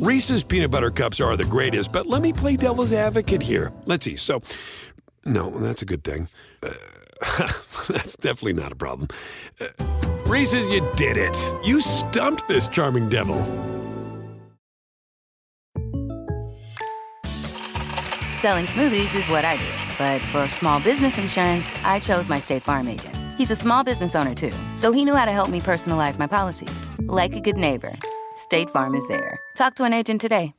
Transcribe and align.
Reese's 0.00 0.42
peanut 0.42 0.70
butter 0.70 0.90
cups 0.90 1.20
are 1.20 1.36
the 1.36 1.44
greatest, 1.44 1.92
but 1.92 2.06
let 2.06 2.22
me 2.22 2.32
play 2.32 2.56
devil's 2.56 2.90
advocate 2.90 3.42
here. 3.42 3.70
Let's 3.84 4.06
see. 4.06 4.16
So, 4.16 4.40
no, 5.26 5.50
that's 5.50 5.82
a 5.82 5.84
good 5.84 6.02
thing. 6.02 6.26
Uh, 6.62 6.72
that's 7.88 8.16
definitely 8.16 8.54
not 8.54 8.72
a 8.72 8.76
problem. 8.76 9.08
Uh, 9.60 9.66
Reese's, 10.24 10.66
you 10.68 10.88
did 10.96 11.18
it. 11.18 11.36
You 11.62 11.82
stumped 11.82 12.48
this 12.48 12.66
charming 12.66 13.10
devil. 13.10 13.36
Selling 18.32 18.64
smoothies 18.64 19.14
is 19.14 19.28
what 19.28 19.44
I 19.44 19.58
do, 19.58 19.68
but 19.98 20.22
for 20.32 20.48
small 20.48 20.80
business 20.80 21.18
insurance, 21.18 21.74
I 21.84 21.98
chose 22.00 22.26
my 22.26 22.40
State 22.40 22.62
Farm 22.62 22.88
agent. 22.88 23.14
He's 23.36 23.50
a 23.50 23.56
small 23.56 23.84
business 23.84 24.14
owner 24.14 24.34
too, 24.34 24.52
so 24.76 24.92
he 24.92 25.04
knew 25.04 25.14
how 25.14 25.26
to 25.26 25.32
help 25.32 25.50
me 25.50 25.60
personalize 25.60 26.18
my 26.18 26.26
policies. 26.26 26.86
Like 27.00 27.34
a 27.34 27.40
good 27.40 27.58
neighbor. 27.58 27.94
State 28.40 28.70
Farm 28.70 28.94
is 28.94 29.06
there. 29.06 29.38
Talk 29.54 29.74
to 29.74 29.84
an 29.84 29.92
agent 29.92 30.18
today. 30.18 30.54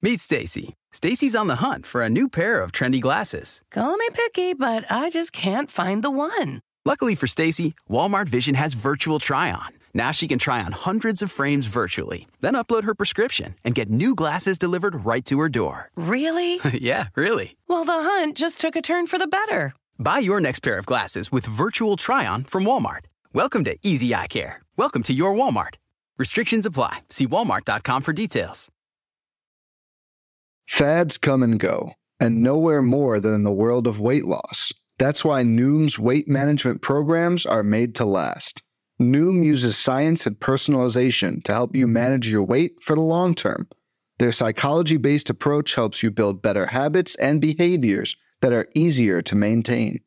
Meet 0.00 0.20
Stacy. 0.20 0.74
Stacy's 0.92 1.34
on 1.34 1.48
the 1.48 1.56
hunt 1.56 1.86
for 1.86 2.02
a 2.02 2.08
new 2.08 2.28
pair 2.28 2.60
of 2.60 2.70
trendy 2.70 3.00
glasses. 3.00 3.62
Call 3.72 3.96
me 3.96 4.08
picky, 4.12 4.54
but 4.54 4.84
I 4.88 5.10
just 5.10 5.32
can't 5.32 5.68
find 5.68 6.04
the 6.04 6.10
one. 6.10 6.60
Luckily 6.84 7.16
for 7.16 7.26
Stacy, 7.26 7.74
Walmart 7.90 8.28
Vision 8.28 8.54
has 8.54 8.74
virtual 8.74 9.18
try-on. 9.18 9.70
Now 9.92 10.12
she 10.12 10.28
can 10.28 10.38
try 10.38 10.62
on 10.62 10.70
hundreds 10.70 11.20
of 11.20 11.32
frames 11.32 11.66
virtually, 11.66 12.28
then 12.40 12.54
upload 12.54 12.84
her 12.84 12.94
prescription 12.94 13.56
and 13.64 13.74
get 13.74 13.90
new 13.90 14.14
glasses 14.14 14.56
delivered 14.56 15.04
right 15.04 15.24
to 15.24 15.40
her 15.40 15.48
door. 15.48 15.90
Really? 15.96 16.60
yeah, 16.74 17.06
really. 17.16 17.56
Well, 17.66 17.84
the 17.84 18.00
hunt 18.10 18.36
just 18.36 18.60
took 18.60 18.76
a 18.76 18.82
turn 18.82 19.08
for 19.08 19.18
the 19.18 19.26
better. 19.26 19.74
Buy 19.98 20.18
your 20.18 20.38
next 20.38 20.60
pair 20.60 20.78
of 20.78 20.86
glasses 20.86 21.32
with 21.32 21.44
virtual 21.44 21.96
try-on 21.96 22.44
from 22.44 22.62
Walmart. 22.62 23.06
Welcome 23.34 23.64
to 23.64 23.76
Easy 23.82 24.14
Eye 24.14 24.28
Care. 24.28 24.62
Welcome 24.76 25.02
to 25.02 25.12
your 25.12 25.34
Walmart. 25.34 25.74
Restrictions 26.18 26.66
apply. 26.66 27.00
See 27.10 27.26
walmart.com 27.26 28.02
for 28.02 28.12
details. 28.12 28.68
Fads 30.66 31.16
come 31.16 31.42
and 31.42 31.58
go, 31.58 31.94
and 32.20 32.42
nowhere 32.42 32.82
more 32.82 33.20
than 33.20 33.32
in 33.32 33.42
the 33.42 33.52
world 33.52 33.86
of 33.86 34.00
weight 34.00 34.26
loss. 34.26 34.72
That's 34.98 35.24
why 35.24 35.42
Noom's 35.42 35.98
weight 35.98 36.28
management 36.28 36.82
programs 36.82 37.46
are 37.46 37.62
made 37.62 37.94
to 37.94 38.04
last. 38.04 38.62
Noom 39.00 39.44
uses 39.44 39.78
science 39.78 40.26
and 40.26 40.38
personalization 40.38 41.42
to 41.44 41.52
help 41.52 41.74
you 41.74 41.86
manage 41.86 42.28
your 42.28 42.42
weight 42.42 42.82
for 42.82 42.96
the 42.96 43.02
long 43.02 43.34
term. 43.34 43.68
Their 44.18 44.32
psychology 44.32 44.96
based 44.96 45.30
approach 45.30 45.76
helps 45.76 46.02
you 46.02 46.10
build 46.10 46.42
better 46.42 46.66
habits 46.66 47.14
and 47.14 47.40
behaviors 47.40 48.16
that 48.40 48.52
are 48.52 48.66
easier 48.74 49.22
to 49.22 49.36
maintain. 49.36 50.00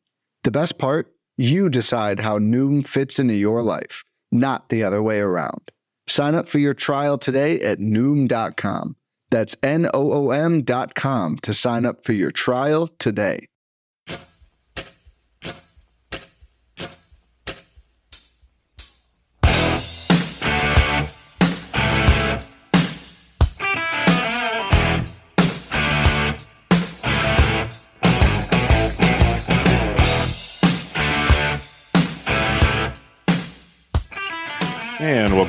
The 0.44 0.50
best 0.50 0.78
part? 0.78 1.14
You 1.38 1.70
decide 1.70 2.20
how 2.20 2.38
Noom 2.38 2.86
fits 2.86 3.18
into 3.18 3.34
your 3.34 3.62
life, 3.62 4.04
not 4.30 4.68
the 4.68 4.84
other 4.84 5.02
way 5.02 5.20
around. 5.20 5.72
Sign 6.12 6.34
up 6.34 6.46
for 6.46 6.58
your 6.58 6.74
trial 6.74 7.16
today 7.16 7.58
at 7.62 7.78
Noom.com. 7.78 8.96
That's 9.30 9.56
N 9.62 9.88
O 9.94 10.12
O 10.12 10.30
M.com 10.30 11.38
to 11.38 11.54
sign 11.54 11.86
up 11.86 12.04
for 12.04 12.12
your 12.12 12.30
trial 12.30 12.86
today. 12.98 13.46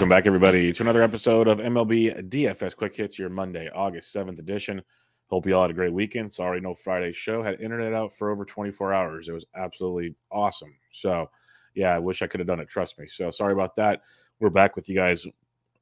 Welcome 0.03 0.18
back, 0.18 0.28
everybody, 0.28 0.74
to 0.74 0.84
another 0.84 1.02
episode 1.02 1.47
of 1.47 1.59
MLB 1.59 2.28
DFS 2.28 2.75
Quick 2.75 2.94
Hits, 2.94 3.18
your 3.18 3.30
Monday, 3.30 3.69
August 3.74 4.14
7th 4.14 4.38
edition. 4.38 4.81
Hope 5.28 5.46
you 5.46 5.56
all 5.56 5.62
had 5.62 5.72
a 5.72 5.74
great 5.74 5.94
weekend. 5.94 6.30
Sorry, 6.30 6.59
no 6.59 6.74
Friday 6.74 7.14
show. 7.14 7.41
Had 7.41 7.62
internet 7.62 7.94
out 7.94 8.13
for 8.13 8.30
over 8.30 8.44
24 8.44 8.94
hours. 8.94 9.30
It 9.30 9.31
was 9.31 9.46
absolutely 9.56 10.13
awesome. 10.30 10.75
So, 10.92 11.30
yeah, 11.74 11.96
I 11.96 12.00
wish 12.00 12.22
I 12.22 12.28
could 12.28 12.42
have 12.42 12.47
done 12.47 12.59
it. 12.59 12.68
Trust 12.68 13.00
me. 13.00 13.08
So, 13.08 13.31
sorry 13.31 13.53
about 13.53 13.78
that. 13.78 14.02
We're 14.42 14.50
back 14.50 14.75
with 14.75 14.90
you 14.90 14.96
guys, 14.96 15.25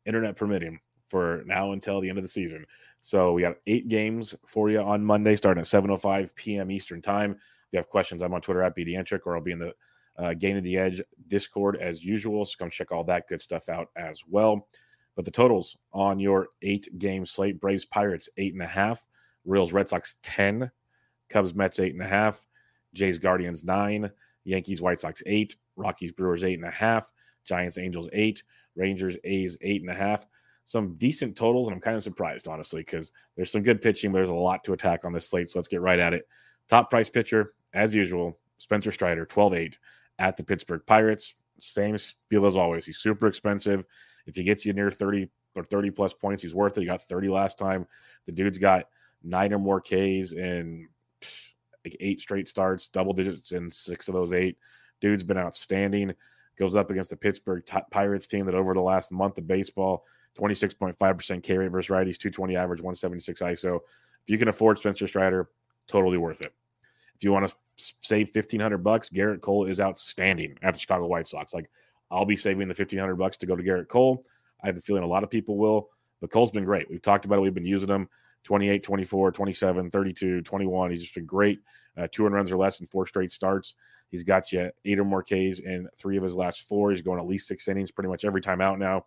internet 0.06 0.36
permitting, 0.36 0.80
for 1.08 1.42
now 1.48 1.72
until 1.72 2.00
the 2.00 2.08
end 2.08 2.20
of 2.20 2.24
the 2.24 2.28
season. 2.28 2.64
So, 3.00 3.34
we 3.34 3.42
got 3.42 3.56
eight 3.66 3.88
games 3.88 4.36
for 4.46 4.70
you 4.70 4.82
on 4.82 5.04
Monday, 5.04 5.36
starting 5.36 5.62
at 5.62 5.68
7.05 5.68 6.36
p.m. 6.36 6.70
Eastern 6.70 7.02
Time. 7.02 7.32
If 7.32 7.38
you 7.72 7.78
have 7.78 7.90
questions, 7.90 8.22
I'm 8.22 8.36
on 8.36 8.42
Twitter 8.42 8.62
at 8.62 8.78
BDentric, 8.78 9.22
or 9.26 9.36
I'll 9.36 9.42
be 9.42 9.54
in 9.54 9.58
the 9.58 9.74
uh, 10.18 10.30
of 10.30 10.64
the 10.64 10.78
Edge 10.78 11.02
Discord 11.28 11.78
as 11.78 12.04
usual. 12.04 12.46
So 12.46 12.56
come 12.60 12.70
check 12.70 12.92
all 12.92 13.04
that 13.06 13.28
good 13.28 13.42
stuff 13.42 13.70
out 13.70 13.90
as 13.96 14.24
well. 14.28 14.68
But 15.16 15.26
the 15.26 15.32
totals 15.32 15.78
on 15.94 16.20
your 16.20 16.48
eight 16.62 16.88
game 16.98 17.26
slate 17.26 17.60
Braves 17.60 17.86
Pirates, 17.86 18.30
eight 18.38 18.54
and 18.54 18.62
a 18.62 18.68
half, 18.68 19.06
Royals 19.46 19.74
Red 19.74 19.90
Sox, 19.90 20.16
10, 20.22 20.72
Cubs 21.30 21.54
Mets, 21.54 21.80
eight 21.80 21.94
and 21.94 22.04
a 22.04 22.08
half, 22.08 22.46
Jays 22.94 23.20
Guardians, 23.20 23.64
nine, 23.64 24.10
Yankees 24.44 24.82
White 24.82 25.00
Sox, 25.00 25.22
eight, 25.26 25.56
Rockies 25.76 26.12
Brewers, 26.12 26.44
eight 26.44 26.60
and 26.60 26.68
a 26.68 26.72
half, 26.72 27.12
Giants 27.46 27.78
Angels, 27.78 28.10
eight, 28.14 28.44
Rangers 28.76 29.18
A's, 29.24 29.58
eight 29.62 29.82
and 29.82 29.90
a 29.90 29.96
half. 29.96 30.26
Some 30.66 30.96
decent 30.96 31.36
totals, 31.36 31.68
and 31.68 31.76
I'm 31.76 31.82
kind 31.82 31.98
of 31.98 32.04
surprised, 32.04 32.48
honestly, 32.48 32.82
because 32.82 33.12
there's 33.36 33.52
some 33.52 33.64
good 33.64 33.82
pitching, 33.82 34.12
but 34.12 34.20
there's 34.20 34.30
a 34.30 34.34
lot 34.34 34.64
to 34.64 34.74
attack 34.74 35.04
on 35.04 35.12
this 35.12 35.28
slate. 35.28 35.50
So 35.50 35.60
let's 35.60 35.68
get 35.68 35.82
right 35.82 36.00
at 36.00 36.14
it. 36.14 36.28
Top 36.70 36.90
price 36.90 37.10
pitcher, 37.10 37.54
as 37.74 37.94
usual, 37.94 38.38
Spencer 38.58 38.92
Strider, 38.92 39.26
12 39.26 39.54
8 39.54 39.80
at 40.22 40.38
the 40.38 40.44
Pittsburgh 40.44 40.84
Pirates. 40.86 41.34
Same 41.60 41.98
spiel 41.98 42.46
as 42.46 42.56
always. 42.56 42.86
He's 42.86 43.00
super 43.00 43.28
expensive. 43.28 43.84
If 44.28 44.36
he 44.36 44.44
gets 44.44 44.66
you 44.66 44.74
near 44.74 44.92
30 44.92 45.28
or 45.56 45.64
30 45.64 45.90
plus 45.92 46.14
points, 46.14 46.44
he's 46.44 46.54
worth 46.54 46.78
it. 46.78 46.82
He 46.82 46.88
got 46.88 47.02
30 47.02 47.28
last 47.30 47.58
time. 47.58 47.88
The 48.28 48.32
dude's 48.32 48.60
got 48.60 48.86
nine 49.24 49.52
or 49.52 49.60
more 49.60 49.82
Ks 49.82 50.34
in 50.34 50.88
like 51.84 51.98
eight 52.00 52.22
straight 52.22 52.48
starts, 52.48 52.88
double 52.88 53.14
digits 53.14 53.52
in 53.52 53.72
six 53.72 54.08
of 54.08 54.14
those 54.14 54.32
eight. 54.32 54.58
Dude's 55.02 55.24
been 55.24 55.38
outstanding. 55.38 56.14
Goes 56.56 56.76
up 56.76 56.92
against 56.92 57.10
the 57.10 57.18
Pittsburgh 57.18 57.64
Pirates 57.90 58.28
team 58.28 58.46
that 58.46 58.54
over 58.54 58.76
the 58.76 58.82
last 58.82 59.12
month 59.12 59.40
of 59.40 59.48
baseball, 59.48 60.06
26.5% 60.40 61.42
K 61.42 61.58
rate 61.58 61.72
versus 61.72 61.90
righties, 61.90 62.20
220 62.20 62.56
average, 62.56 62.82
176 62.82 63.42
ISO. 63.42 63.78
If 63.78 64.30
you 64.30 64.38
can 64.38 64.50
afford 64.50 64.78
Spencer 64.78 65.08
Strider, 65.08 65.50
totally 65.88 66.20
worth 66.20 66.42
it. 66.42 66.54
If 67.22 67.26
you 67.26 67.32
want 67.32 67.48
to 67.48 67.56
save 68.00 68.32
1500 68.34 68.80
bucks, 68.80 69.10
Gerrit 69.10 69.42
Cole 69.42 69.68
is 69.68 69.80
outstanding 69.80 70.58
at 70.64 70.74
the 70.74 70.80
Chicago 70.80 71.06
White 71.06 71.28
Sox. 71.28 71.54
Like 71.54 71.70
I'll 72.10 72.26
be 72.26 72.36
saving 72.36 72.62
the 72.62 72.74
1500 72.74 73.16
bucks 73.16 73.38
to 73.38 73.46
go 73.46 73.56
to 73.56 73.62
Gerrit 73.62 73.90
Cole. 73.90 74.26
I 74.64 74.66
have 74.66 74.78
a 74.78 74.82
feeling 74.82 75.04
a 75.04 75.08
lot 75.08 75.24
of 75.24 75.30
people 75.30 75.56
will, 75.56 75.90
but 76.20 76.32
Cole's 76.32 76.50
been 76.50 76.66
great. 76.66 76.90
We've 76.90 77.00
talked 77.00 77.26
about 77.26 77.38
it. 77.38 77.42
We've 77.42 77.54
been 77.54 77.64
using 77.64 77.90
him 77.90 78.10
28, 78.44 78.82
24, 78.82 79.32
27, 79.34 79.92
32, 79.92 80.42
21. 80.42 80.90
He's 80.90 81.04
just 81.04 81.14
been 81.14 81.28
great. 81.28 81.60
Uh, 81.96 82.08
200 82.12 82.36
runs 82.36 82.52
or 82.52 82.58
less 82.58 82.80
in 82.80 82.88
four 82.88 83.06
straight 83.06 83.32
starts. 83.32 83.76
He's 84.10 84.24
got 84.24 84.52
you 84.52 84.72
eight 84.84 84.98
or 84.98 85.06
more 85.06 85.22
Ks 85.22 85.60
in 85.60 85.88
three 86.00 86.18
of 86.18 86.24
his 86.24 86.36
last 86.36 86.68
four. 86.68 86.90
He's 86.90 87.04
going 87.04 87.20
at 87.20 87.28
least 87.28 87.48
six 87.48 87.68
innings 87.68 87.92
pretty 87.92 88.10
much 88.10 88.26
every 88.26 88.42
time 88.42 88.62
out 88.62 88.80
now. 88.80 89.06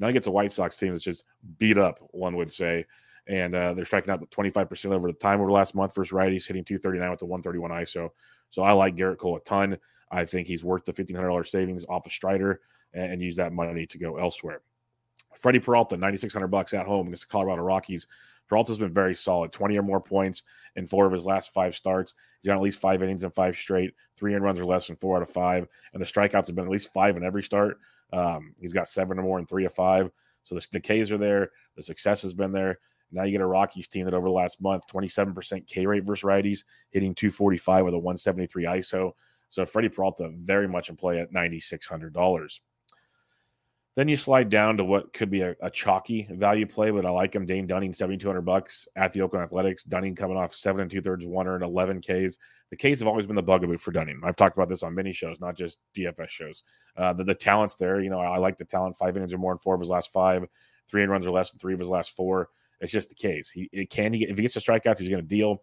Now 0.00 0.08
he 0.08 0.12
gets 0.14 0.26
a 0.26 0.32
White 0.32 0.50
Sox 0.50 0.76
team 0.76 0.90
that's 0.90 1.04
just 1.04 1.22
beat 1.58 1.78
up, 1.78 2.00
one 2.10 2.34
would 2.34 2.50
say 2.50 2.86
and 3.28 3.54
uh, 3.54 3.74
they're 3.74 3.84
striking 3.84 4.10
out 4.10 4.28
25% 4.30 4.92
over 4.92 5.08
the 5.08 5.12
time 5.14 5.40
over 5.40 5.48
the 5.48 5.54
last 5.54 5.74
month 5.74 5.94
versus 5.94 6.12
righties, 6.12 6.46
hitting 6.46 6.64
239 6.64 7.10
with 7.10 7.18
the 7.20 7.26
131 7.26 7.70
ISO. 7.82 8.10
So 8.50 8.62
I 8.62 8.72
like 8.72 8.96
Gerrit 8.96 9.18
Cole 9.18 9.36
a 9.36 9.40
ton. 9.40 9.78
I 10.10 10.24
think 10.24 10.46
he's 10.46 10.64
worth 10.64 10.84
the 10.84 10.92
$1,500 10.92 11.46
savings 11.46 11.84
off 11.88 12.06
of 12.06 12.12
Strider 12.12 12.60
and, 12.92 13.12
and 13.12 13.22
use 13.22 13.36
that 13.36 13.52
money 13.52 13.86
to 13.86 13.98
go 13.98 14.18
elsewhere. 14.18 14.60
Freddie 15.40 15.60
Peralta, 15.60 15.96
9,600 15.96 16.48
bucks 16.48 16.74
at 16.74 16.86
home 16.86 17.06
against 17.06 17.28
the 17.28 17.32
Colorado 17.32 17.62
Rockies. 17.62 18.06
Peralta's 18.48 18.78
been 18.78 18.92
very 18.92 19.14
solid, 19.14 19.50
20 19.52 19.78
or 19.78 19.82
more 19.82 20.00
points 20.00 20.42
in 20.76 20.86
four 20.86 21.06
of 21.06 21.12
his 21.12 21.24
last 21.24 21.54
five 21.54 21.74
starts. 21.74 22.12
He's 22.40 22.48
got 22.48 22.56
at 22.56 22.62
least 22.62 22.80
five 22.80 23.02
innings 23.02 23.24
and 23.24 23.34
five 23.34 23.56
straight, 23.56 23.94
three 24.16 24.34
in 24.34 24.42
runs 24.42 24.58
or 24.58 24.66
less 24.66 24.90
in 24.90 24.96
four 24.96 25.16
out 25.16 25.22
of 25.22 25.30
five. 25.30 25.66
And 25.94 26.02
the 26.02 26.06
strikeouts 26.06 26.48
have 26.48 26.56
been 26.56 26.66
at 26.66 26.70
least 26.70 26.92
five 26.92 27.16
in 27.16 27.24
every 27.24 27.42
start. 27.42 27.78
Um, 28.12 28.54
he's 28.60 28.74
got 28.74 28.88
seven 28.88 29.18
or 29.18 29.22
more 29.22 29.38
in 29.38 29.46
three 29.46 29.64
of 29.64 29.72
five. 29.72 30.10
So 30.44 30.54
the, 30.54 30.66
the 30.72 30.80
Ks 30.80 31.10
are 31.10 31.18
there. 31.18 31.50
The 31.76 31.82
success 31.82 32.20
has 32.22 32.34
been 32.34 32.52
there. 32.52 32.78
Now 33.12 33.24
you 33.24 33.32
get 33.32 33.40
a 33.40 33.46
Rockies 33.46 33.88
team 33.88 34.04
that 34.06 34.14
over 34.14 34.26
the 34.26 34.32
last 34.32 34.60
month, 34.60 34.84
27% 34.92 35.66
K 35.66 35.86
rate 35.86 36.04
versus 36.04 36.24
righties, 36.24 36.64
hitting 36.90 37.14
245 37.14 37.84
with 37.84 37.94
a 37.94 37.98
173 37.98 38.64
ISO. 38.64 39.12
So 39.50 39.66
Freddie 39.66 39.90
Peralta 39.90 40.30
very 40.34 40.66
much 40.66 40.88
in 40.88 40.96
play 40.96 41.20
at 41.20 41.32
$9,600. 41.32 42.60
Then 43.94 44.08
you 44.08 44.16
slide 44.16 44.48
down 44.48 44.78
to 44.78 44.84
what 44.84 45.12
could 45.12 45.30
be 45.30 45.42
a, 45.42 45.54
a 45.60 45.68
chalky 45.68 46.26
value 46.30 46.66
play, 46.66 46.90
but 46.90 47.04
I 47.04 47.10
like 47.10 47.34
him. 47.34 47.44
Dane 47.44 47.66
Dunning, 47.66 47.92
7,200 47.92 48.40
bucks 48.40 48.88
at 48.96 49.12
the 49.12 49.20
Oakland 49.20 49.44
Athletics. 49.44 49.84
Dunning 49.84 50.14
coming 50.14 50.38
off 50.38 50.54
seven 50.54 50.80
and 50.80 50.90
two 50.90 51.02
thirds, 51.02 51.26
one 51.26 51.46
and 51.46 51.62
11 51.62 52.00
Ks. 52.00 52.38
The 52.70 52.76
Ks 52.76 53.00
have 53.00 53.08
always 53.08 53.26
been 53.26 53.36
the 53.36 53.42
bugaboo 53.42 53.76
for 53.76 53.90
Dunning. 53.90 54.18
I've 54.24 54.36
talked 54.36 54.56
about 54.56 54.70
this 54.70 54.82
on 54.82 54.94
many 54.94 55.12
shows, 55.12 55.40
not 55.40 55.56
just 55.56 55.76
DFS 55.94 56.30
shows. 56.30 56.62
Uh, 56.96 57.12
the, 57.12 57.24
the 57.24 57.34
talent's 57.34 57.74
there. 57.74 58.00
You 58.00 58.08
know, 58.08 58.18
I, 58.18 58.38
like 58.38 58.56
the 58.56 58.64
talent. 58.64 58.96
Five 58.96 59.14
innings 59.18 59.34
or 59.34 59.38
more 59.38 59.52
in 59.52 59.58
four 59.58 59.74
of 59.74 59.80
his 59.82 59.90
last 59.90 60.10
five, 60.10 60.46
three 60.88 61.02
and 61.02 61.12
runs 61.12 61.26
or 61.26 61.30
less 61.30 61.52
than 61.52 61.58
three 61.58 61.74
of 61.74 61.80
his 61.80 61.90
last 61.90 62.16
four. 62.16 62.48
It's 62.82 62.92
just 62.92 63.08
the 63.08 63.14
case. 63.14 63.48
He 63.48 63.68
can 63.86 64.12
he 64.12 64.24
if 64.24 64.36
he 64.36 64.42
gets 64.42 64.54
to 64.54 64.60
strikeouts, 64.60 64.98
he's 64.98 65.08
going 65.08 65.22
to 65.22 65.28
deal. 65.28 65.62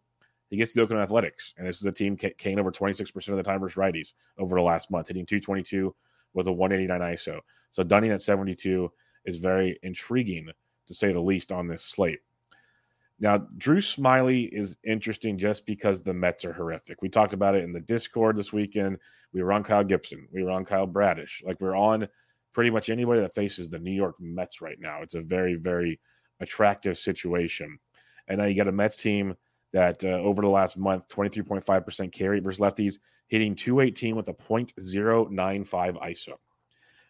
He 0.49 0.57
gets 0.57 0.73
the 0.73 0.81
Oakland 0.81 1.03
Athletics, 1.03 1.53
and 1.57 1.67
this 1.67 1.77
is 1.77 1.85
a 1.85 1.91
team 1.91 2.17
Kane 2.17 2.59
over 2.59 2.71
26% 2.71 3.27
of 3.27 3.37
the 3.37 3.43
time 3.43 3.59
versus 3.59 3.77
righties 3.77 4.13
over 4.39 4.55
the 4.55 4.63
last 4.63 4.89
month, 4.89 5.09
hitting 5.09 5.25
222 5.25 5.93
with 6.33 6.47
a 6.47 6.51
189 6.51 7.13
ISO. 7.13 7.39
So 7.69 7.83
Dunning 7.83 8.11
at 8.11 8.21
72 8.21 8.91
is 9.25 9.37
very 9.37 9.77
intriguing 9.83 10.49
to 10.87 10.93
say 10.93 11.11
the 11.11 11.19
least 11.19 11.51
on 11.51 11.67
this 11.67 11.83
slate. 11.83 12.19
Now, 13.19 13.37
Drew 13.57 13.77
Smyly 13.77 14.49
is 14.51 14.77
interesting 14.83 15.37
just 15.37 15.65
because 15.65 16.01
the 16.01 16.13
Mets 16.13 16.45
are 16.45 16.53
horrific. 16.53 17.01
We 17.01 17.09
talked 17.09 17.33
about 17.33 17.53
it 17.53 17.63
in 17.63 17.73
the 17.73 17.81
Discord 17.81 18.37
this 18.37 18.53
weekend. 18.53 18.97
We 19.33 19.43
were 19.43 19.51
on 19.51 19.63
Kyle 19.63 19.83
Gibson. 19.83 20.27
We 20.31 20.43
were 20.43 20.51
on 20.51 20.63
Kyle 20.63 20.87
Bradish. 20.87 21.43
Like 21.45 21.59
we're 21.59 21.75
on 21.75 22.07
pretty 22.53 22.69
much 22.69 22.89
anybody 22.89 23.21
that 23.21 23.35
faces 23.35 23.69
the 23.69 23.77
New 23.77 23.91
York 23.91 24.15
Mets 24.19 24.61
right 24.61 24.79
now. 24.79 25.01
It's 25.01 25.15
a 25.15 25.21
very, 25.21 25.55
very 25.55 25.99
attractive 26.39 26.97
situation. 26.97 27.79
And 28.27 28.39
now 28.39 28.45
you 28.45 28.55
got 28.55 28.67
a 28.67 28.71
Mets 28.71 28.95
team 28.95 29.35
that 29.73 30.03
uh, 30.03 30.09
over 30.09 30.41
the 30.41 30.47
last 30.47 30.77
month, 30.77 31.07
23.5% 31.09 32.11
carry 32.11 32.39
versus 32.39 32.59
lefties, 32.59 32.95
hitting 33.27 33.55
218 33.55 34.15
with 34.15 34.29
a 34.29 34.33
0.095 34.33 35.29
ISO. 36.01 36.33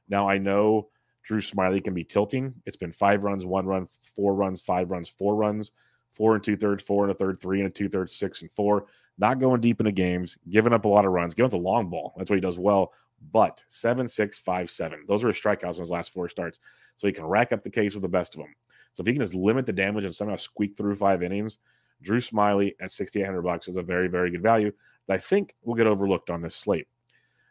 Now, 0.09 0.27
I 0.27 0.37
know 0.37 0.89
Drew 1.23 1.39
Smyly 1.39 1.83
can 1.83 1.93
be 1.93 2.03
tilting. 2.03 2.53
It's 2.65 2.75
been 2.75 2.91
five 2.91 3.23
runs, 3.23 3.45
one 3.45 3.65
run, 3.65 3.87
four 4.15 4.33
runs, 4.33 4.61
five 4.61 4.91
runs, 4.91 5.09
four 5.09 5.35
runs, 5.35 5.71
four 6.11 6.35
and 6.35 6.43
two 6.43 6.57
thirds, 6.57 6.83
four 6.83 7.03
and 7.03 7.11
a 7.11 7.15
third, 7.15 7.39
three 7.39 7.59
and 7.59 7.69
a 7.69 7.71
two 7.71 7.89
thirds, 7.89 8.15
six 8.15 8.41
and 8.41 8.51
four. 8.51 8.87
Not 9.17 9.39
going 9.39 9.61
deep 9.61 9.79
into 9.79 9.91
games, 9.91 10.37
giving 10.49 10.73
up 10.73 10.85
a 10.85 10.87
lot 10.87 11.05
of 11.05 11.11
runs, 11.11 11.33
giving 11.33 11.47
up 11.47 11.51
the 11.51 11.57
long 11.57 11.89
ball. 11.89 12.13
That's 12.17 12.29
what 12.29 12.37
he 12.37 12.41
does 12.41 12.57
well. 12.57 12.93
But 13.31 13.63
seven, 13.67 14.07
six, 14.07 14.39
five, 14.39 14.69
seven. 14.69 15.03
Those 15.07 15.23
are 15.23 15.27
his 15.27 15.37
strikeouts 15.37 15.73
in 15.73 15.81
his 15.81 15.91
last 15.91 16.13
four 16.13 16.29
starts. 16.29 16.59
So 16.95 17.07
he 17.07 17.13
can 17.13 17.25
rack 17.25 17.51
up 17.51 17.63
the 17.63 17.69
case 17.69 17.93
with 17.93 18.01
the 18.01 18.09
best 18.09 18.35
of 18.35 18.39
them. 18.39 18.55
So 18.93 19.01
if 19.01 19.07
he 19.07 19.13
can 19.13 19.21
just 19.21 19.35
limit 19.35 19.65
the 19.65 19.73
damage 19.73 20.05
and 20.05 20.15
somehow 20.15 20.35
squeak 20.35 20.77
through 20.77 20.95
five 20.95 21.23
innings, 21.23 21.57
Drew 22.01 22.19
Smyly 22.19 22.75
at 22.79 22.91
6,800 22.91 23.41
bucks 23.41 23.67
is 23.67 23.75
a 23.75 23.81
very, 23.81 24.07
very 24.07 24.31
good 24.31 24.41
value 24.41 24.71
that 25.07 25.13
I 25.15 25.17
think 25.17 25.55
will 25.63 25.75
get 25.75 25.87
overlooked 25.87 26.29
on 26.29 26.41
this 26.41 26.55
slate. 26.55 26.87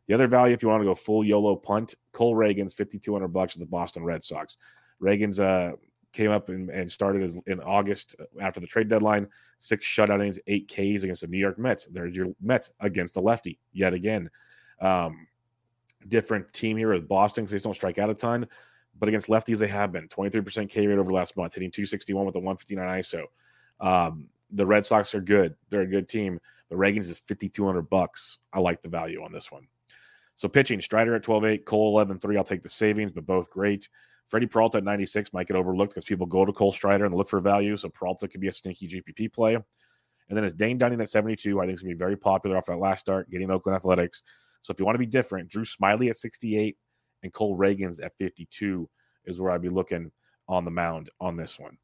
The 0.07 0.15
other 0.15 0.27
value, 0.27 0.55
if 0.55 0.63
you 0.63 0.69
want 0.69 0.81
to 0.81 0.87
go 0.87 0.95
full 0.95 1.23
YOLO 1.23 1.57
punt, 1.57 1.95
Cole 2.13 2.35
Ragans 2.35 2.75
5,200 2.75 3.29
bucks 3.29 3.55
at 3.55 3.61
the 3.61 3.67
Boston 3.67 4.05
Red 4.05 4.23
Sox. 4.23 4.57
Ragans 5.03 5.39
uh, 5.39 5.77
came 6.13 6.31
up 6.31 6.49
and, 6.49 6.71
and 6.71 6.91
started 6.91 7.23
as, 7.23 7.41
in 7.47 7.61
August 7.61 8.17
after 8.41 8.59
the 8.59 8.67
trade 8.67 8.89
deadline. 8.89 9.29
Six 9.59 9.87
shutout 9.87 10.15
innings, 10.15 10.39
eight 10.47 10.69
Ks 10.69 11.03
against 11.03 11.21
the 11.21 11.27
New 11.27 11.39
York 11.39 11.59
Mets. 11.59 11.87
There's 11.87 12.17
your 12.17 12.29
Mets 12.41 12.71
against 12.81 13.15
the 13.15 13.21
lefty 13.21 13.59
yet 13.73 13.93
again. 13.93 14.31
Um, 14.81 15.27
different 16.09 16.53
team 16.53 16.77
here 16.77 16.93
with 16.95 17.09
Boston 17.09 17.45
because 17.45 17.63
they 17.63 17.67
don't 17.67 17.75
strike 17.75 17.99
out 17.99 18.09
a 18.09 18.15
ton, 18.15 18.47
but 18.99 19.09
against 19.09 19.29
lefties 19.29 19.59
they 19.59 19.69
have 19.69 19.93
been 19.93 20.09
23% 20.09 20.69
K 20.69 20.87
rate 20.87 20.99
over 20.99 21.13
last 21.13 21.37
month, 21.37 21.55
hitting 21.55 21.71
261 21.71 22.27
with 22.27 22.35
a 22.35 22.41
159 22.41 23.01
ISO. 23.01 23.25
Um, 23.81 24.29
the 24.51 24.67
Red 24.67 24.85
Sox 24.85 25.15
are 25.15 25.21
good; 25.21 25.55
they're 25.69 25.83
a 25.83 25.87
good 25.87 26.09
team. 26.09 26.41
The 26.71 26.77
Ragans 26.77 27.11
is 27.11 27.21
5,200 27.21 27.89
bucks. 27.89 28.39
I 28.53 28.61
like 28.61 28.83
the 28.83 28.89
value 28.89 29.23
on 29.23 29.33
this 29.33 29.51
one. 29.51 29.67
So 30.35 30.49
pitching, 30.49 30.81
Strider 30.81 31.15
at 31.17 31.25
12.8, 31.25 31.65
Cole 31.65 31.97
11.3. 31.97 32.37
I'll 32.37 32.45
take 32.45 32.63
the 32.63 32.69
savings, 32.69 33.11
but 33.11 33.27
both 33.27 33.51
great. 33.51 33.89
Freddie 34.29 34.47
Peralta 34.47 34.79
at 34.79 34.85
96 34.85 35.33
might 35.33 35.49
get 35.49 35.57
overlooked 35.57 35.95
because 35.95 36.05
people 36.05 36.27
go 36.27 36.45
to 36.45 36.53
Cole 36.53 36.71
Strider 36.71 37.07
and 37.07 37.15
look 37.15 37.29
for 37.29 37.41
value. 37.41 37.77
So 37.77 37.89
Peralta 37.89 38.29
could 38.29 38.41
be 38.41 38.49
a 38.49 38.53
sneaky 38.53 38.87
GPP 38.87 39.33
play. 39.33 39.55
And 39.55 40.37
then 40.37 40.45
it's 40.45 40.55
Dane 40.55 40.77
Dunning 40.77 41.01
at 41.01 41.09
72. 41.09 41.59
I 41.59 41.65
think 41.65 41.73
it's 41.73 41.83
going 41.83 41.91
to 41.91 41.97
be 41.97 41.99
very 41.99 42.17
popular 42.17 42.59
off 42.59 42.67
that 42.67 42.77
last 42.77 43.01
start, 43.01 43.31
getting 43.31 43.51
Oakland 43.51 43.75
Athletics. 43.75 44.23
So 44.63 44.73
if 44.73 44.79
you 44.79 44.85
want 44.85 44.95
to 44.95 45.01
be 45.01 45.07
different, 45.07 45.49
Drew 45.49 45.65
Smyly 45.65 46.11
at 46.11 46.17
68 46.17 46.77
and 47.23 47.33
Cole 47.33 47.57
Ragans 47.57 48.03
at 48.03 48.17
52 48.19 48.89
is 49.25 49.41
where 49.41 49.51
I'd 49.51 49.63
be 49.63 49.69
looking 49.69 50.11
on 50.49 50.65
the 50.65 50.71
mound 50.71 51.11
on 51.21 51.37
this 51.37 51.59
one. 51.59 51.79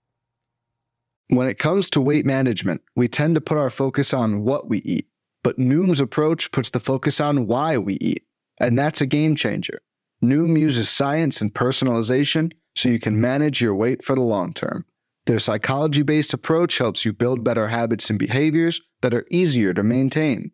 When 1.29 1.49
it 1.49 1.59
comes 1.59 1.91
to 1.91 2.01
weight 2.01 2.27
management, 2.27 2.83
we 2.97 3.09
tend 3.09 3.35
to 3.35 3.41
put 3.41 3.59
our 3.59 3.71
focus 3.71 4.13
on 4.13 4.45
what 4.45 4.69
we 4.69 4.79
eat, 4.79 5.09
but 5.43 5.59
Noom's 5.59 6.01
approach 6.01 6.53
puts 6.53 6.71
the 6.71 6.81
focus 6.81 7.21
on 7.21 7.47
why 7.47 7.79
we 7.79 7.95
eat. 7.95 8.25
And 8.59 8.79
that's 8.79 9.01
a 9.01 9.07
game 9.07 9.35
changer. 9.35 9.81
Noom 10.23 10.59
uses 10.59 10.89
science 10.89 11.41
and 11.41 11.53
personalization 11.53 12.53
so 12.77 12.89
you 12.89 12.99
can 12.99 13.21
manage 13.21 13.61
your 13.61 13.75
weight 13.75 14.03
for 14.03 14.15
the 14.15 14.23
long 14.23 14.53
term. 14.53 14.85
Their 15.27 15.39
psychology 15.39 16.03
based 16.03 16.35
approach 16.35 16.79
helps 16.79 17.05
you 17.05 17.13
build 17.13 17.45
better 17.45 17.69
habits 17.69 18.11
and 18.11 18.19
behaviors 18.19 18.81
that 19.01 19.15
are 19.15 19.27
easier 19.31 19.73
to 19.75 19.83
maintain. 19.83 20.53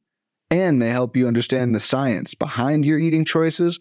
And 0.51 0.81
they 0.81 0.91
help 0.91 1.17
you 1.17 1.27
understand 1.27 1.75
the 1.75 1.81
science 1.81 2.35
behind 2.35 2.85
your 2.85 2.99
eating 2.99 3.25
choices 3.25 3.81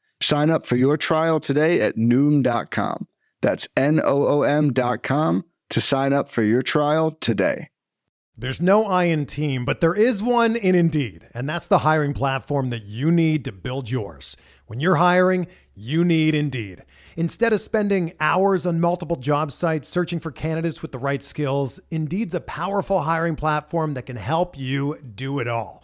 Sign 0.21 0.49
up 0.49 0.65
for 0.65 0.75
your 0.75 0.97
trial 0.97 1.39
today 1.39 1.81
at 1.81 1.95
Noom.com. 1.95 3.07
That's 3.41 3.67
N 3.75 3.99
O 4.03 4.27
O 4.27 4.43
M.com 4.43 5.45
to 5.71 5.81
sign 5.81 6.13
up 6.13 6.29
for 6.29 6.43
your 6.43 6.61
trial 6.61 7.11
today. 7.11 7.69
There's 8.37 8.61
no 8.61 8.85
I 8.85 9.05
in 9.05 9.25
team, 9.25 9.65
but 9.65 9.81
there 9.81 9.93
is 9.93 10.23
one 10.23 10.55
in 10.55 10.73
Indeed, 10.73 11.27
and 11.33 11.49
that's 11.49 11.67
the 11.67 11.79
hiring 11.79 12.13
platform 12.13 12.69
that 12.69 12.83
you 12.83 13.11
need 13.11 13.45
to 13.45 13.51
build 13.51 13.91
yours. 13.91 14.37
When 14.67 14.79
you're 14.79 14.95
hiring, 14.95 15.47
you 15.75 16.05
need 16.05 16.33
Indeed. 16.33 16.83
Instead 17.17 17.51
of 17.51 17.59
spending 17.59 18.13
hours 18.19 18.65
on 18.65 18.79
multiple 18.79 19.17
job 19.17 19.51
sites 19.51 19.89
searching 19.89 20.19
for 20.19 20.31
candidates 20.31 20.81
with 20.81 20.91
the 20.91 20.97
right 20.97 21.21
skills, 21.21 21.79
Indeed's 21.91 22.33
a 22.33 22.41
powerful 22.41 23.01
hiring 23.01 23.35
platform 23.35 23.93
that 23.93 24.05
can 24.05 24.15
help 24.15 24.57
you 24.57 24.97
do 25.01 25.39
it 25.39 25.47
all. 25.47 25.83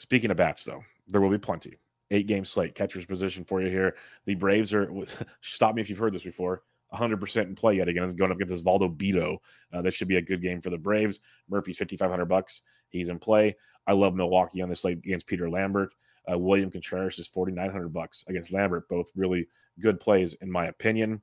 Speaking 0.00 0.30
of 0.30 0.38
bats, 0.38 0.64
though, 0.64 0.82
there 1.08 1.20
will 1.20 1.28
be 1.28 1.36
plenty. 1.36 1.76
Eight 2.10 2.26
game 2.26 2.46
slate, 2.46 2.74
catcher's 2.74 3.04
position 3.04 3.44
for 3.44 3.60
you 3.60 3.68
here. 3.68 3.96
The 4.24 4.34
Braves 4.34 4.72
are, 4.72 4.90
stop 5.42 5.74
me 5.74 5.82
if 5.82 5.90
you've 5.90 5.98
heard 5.98 6.14
this 6.14 6.22
before, 6.22 6.62
100% 6.94 7.42
in 7.42 7.54
play 7.54 7.76
yet 7.76 7.86
again. 7.86 8.10
Going 8.16 8.30
up 8.30 8.40
against 8.40 8.64
Osvaldo 8.64 8.96
Bido. 8.96 9.36
Uh, 9.70 9.82
this 9.82 9.92
should 9.92 10.08
be 10.08 10.16
a 10.16 10.22
good 10.22 10.40
game 10.40 10.62
for 10.62 10.70
the 10.70 10.78
Braves. 10.78 11.20
Murphy's 11.50 11.76
5,500 11.76 12.24
bucks. 12.24 12.62
He's 12.88 13.10
in 13.10 13.18
play. 13.18 13.54
I 13.86 13.92
love 13.92 14.14
Milwaukee 14.14 14.62
on 14.62 14.70
this 14.70 14.80
slate 14.80 15.04
against 15.04 15.26
Peter 15.26 15.50
Lambert. 15.50 15.92
Uh, 16.30 16.38
William 16.38 16.70
Contreras 16.70 17.18
is 17.18 17.28
4,900 17.28 17.92
bucks 17.92 18.24
against 18.26 18.52
Lambert. 18.52 18.88
Both 18.88 19.10
really 19.14 19.48
good 19.80 20.00
plays, 20.00 20.32
in 20.40 20.50
my 20.50 20.68
opinion. 20.68 21.20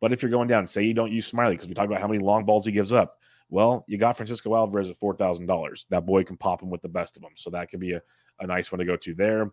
But 0.00 0.12
if 0.12 0.22
you're 0.22 0.30
going 0.30 0.46
down, 0.46 0.64
say 0.66 0.84
you 0.84 0.94
don't 0.94 1.10
use 1.10 1.28
Smyly 1.28 1.52
because 1.52 1.66
we 1.66 1.74
talked 1.74 1.90
about 1.90 2.00
how 2.00 2.08
many 2.08 2.20
long 2.20 2.44
balls 2.44 2.64
he 2.64 2.70
gives 2.70 2.92
up. 2.92 3.18
Well, 3.52 3.84
you 3.86 3.98
got 3.98 4.16
Francisco 4.16 4.54
Alvarez 4.56 4.88
at 4.88 4.98
$4,000. 4.98 5.84
That 5.90 6.06
boy 6.06 6.24
can 6.24 6.38
pop 6.38 6.62
him 6.62 6.70
with 6.70 6.80
the 6.80 6.88
best 6.88 7.18
of 7.18 7.22
them. 7.22 7.32
So 7.36 7.50
that 7.50 7.70
could 7.70 7.80
be 7.80 7.92
a, 7.92 8.00
a 8.40 8.46
nice 8.46 8.72
one 8.72 8.78
to 8.78 8.86
go 8.86 8.96
to 8.96 9.14
there. 9.14 9.52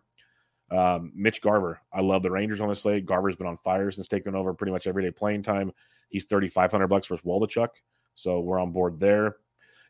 Um, 0.70 1.12
Mitch 1.14 1.42
Garver, 1.42 1.82
I 1.92 2.00
love 2.00 2.22
the 2.22 2.30
Rangers 2.30 2.62
on 2.62 2.70
this 2.70 2.80
slate. 2.80 3.04
Garver's 3.04 3.36
been 3.36 3.46
on 3.46 3.58
fire 3.58 3.90
since 3.90 4.08
taking 4.08 4.34
over 4.34 4.54
pretty 4.54 4.72
much 4.72 4.86
everyday 4.86 5.10
playing 5.10 5.42
time. 5.42 5.70
He's 6.08 6.24
thirty 6.24 6.48
five 6.48 6.72
hundred 6.72 6.86
bucks 6.86 7.08
versus 7.08 7.26
Waldichuk, 7.26 7.68
so 8.14 8.40
we're 8.40 8.58
on 8.58 8.72
board 8.72 8.98
there. 8.98 9.36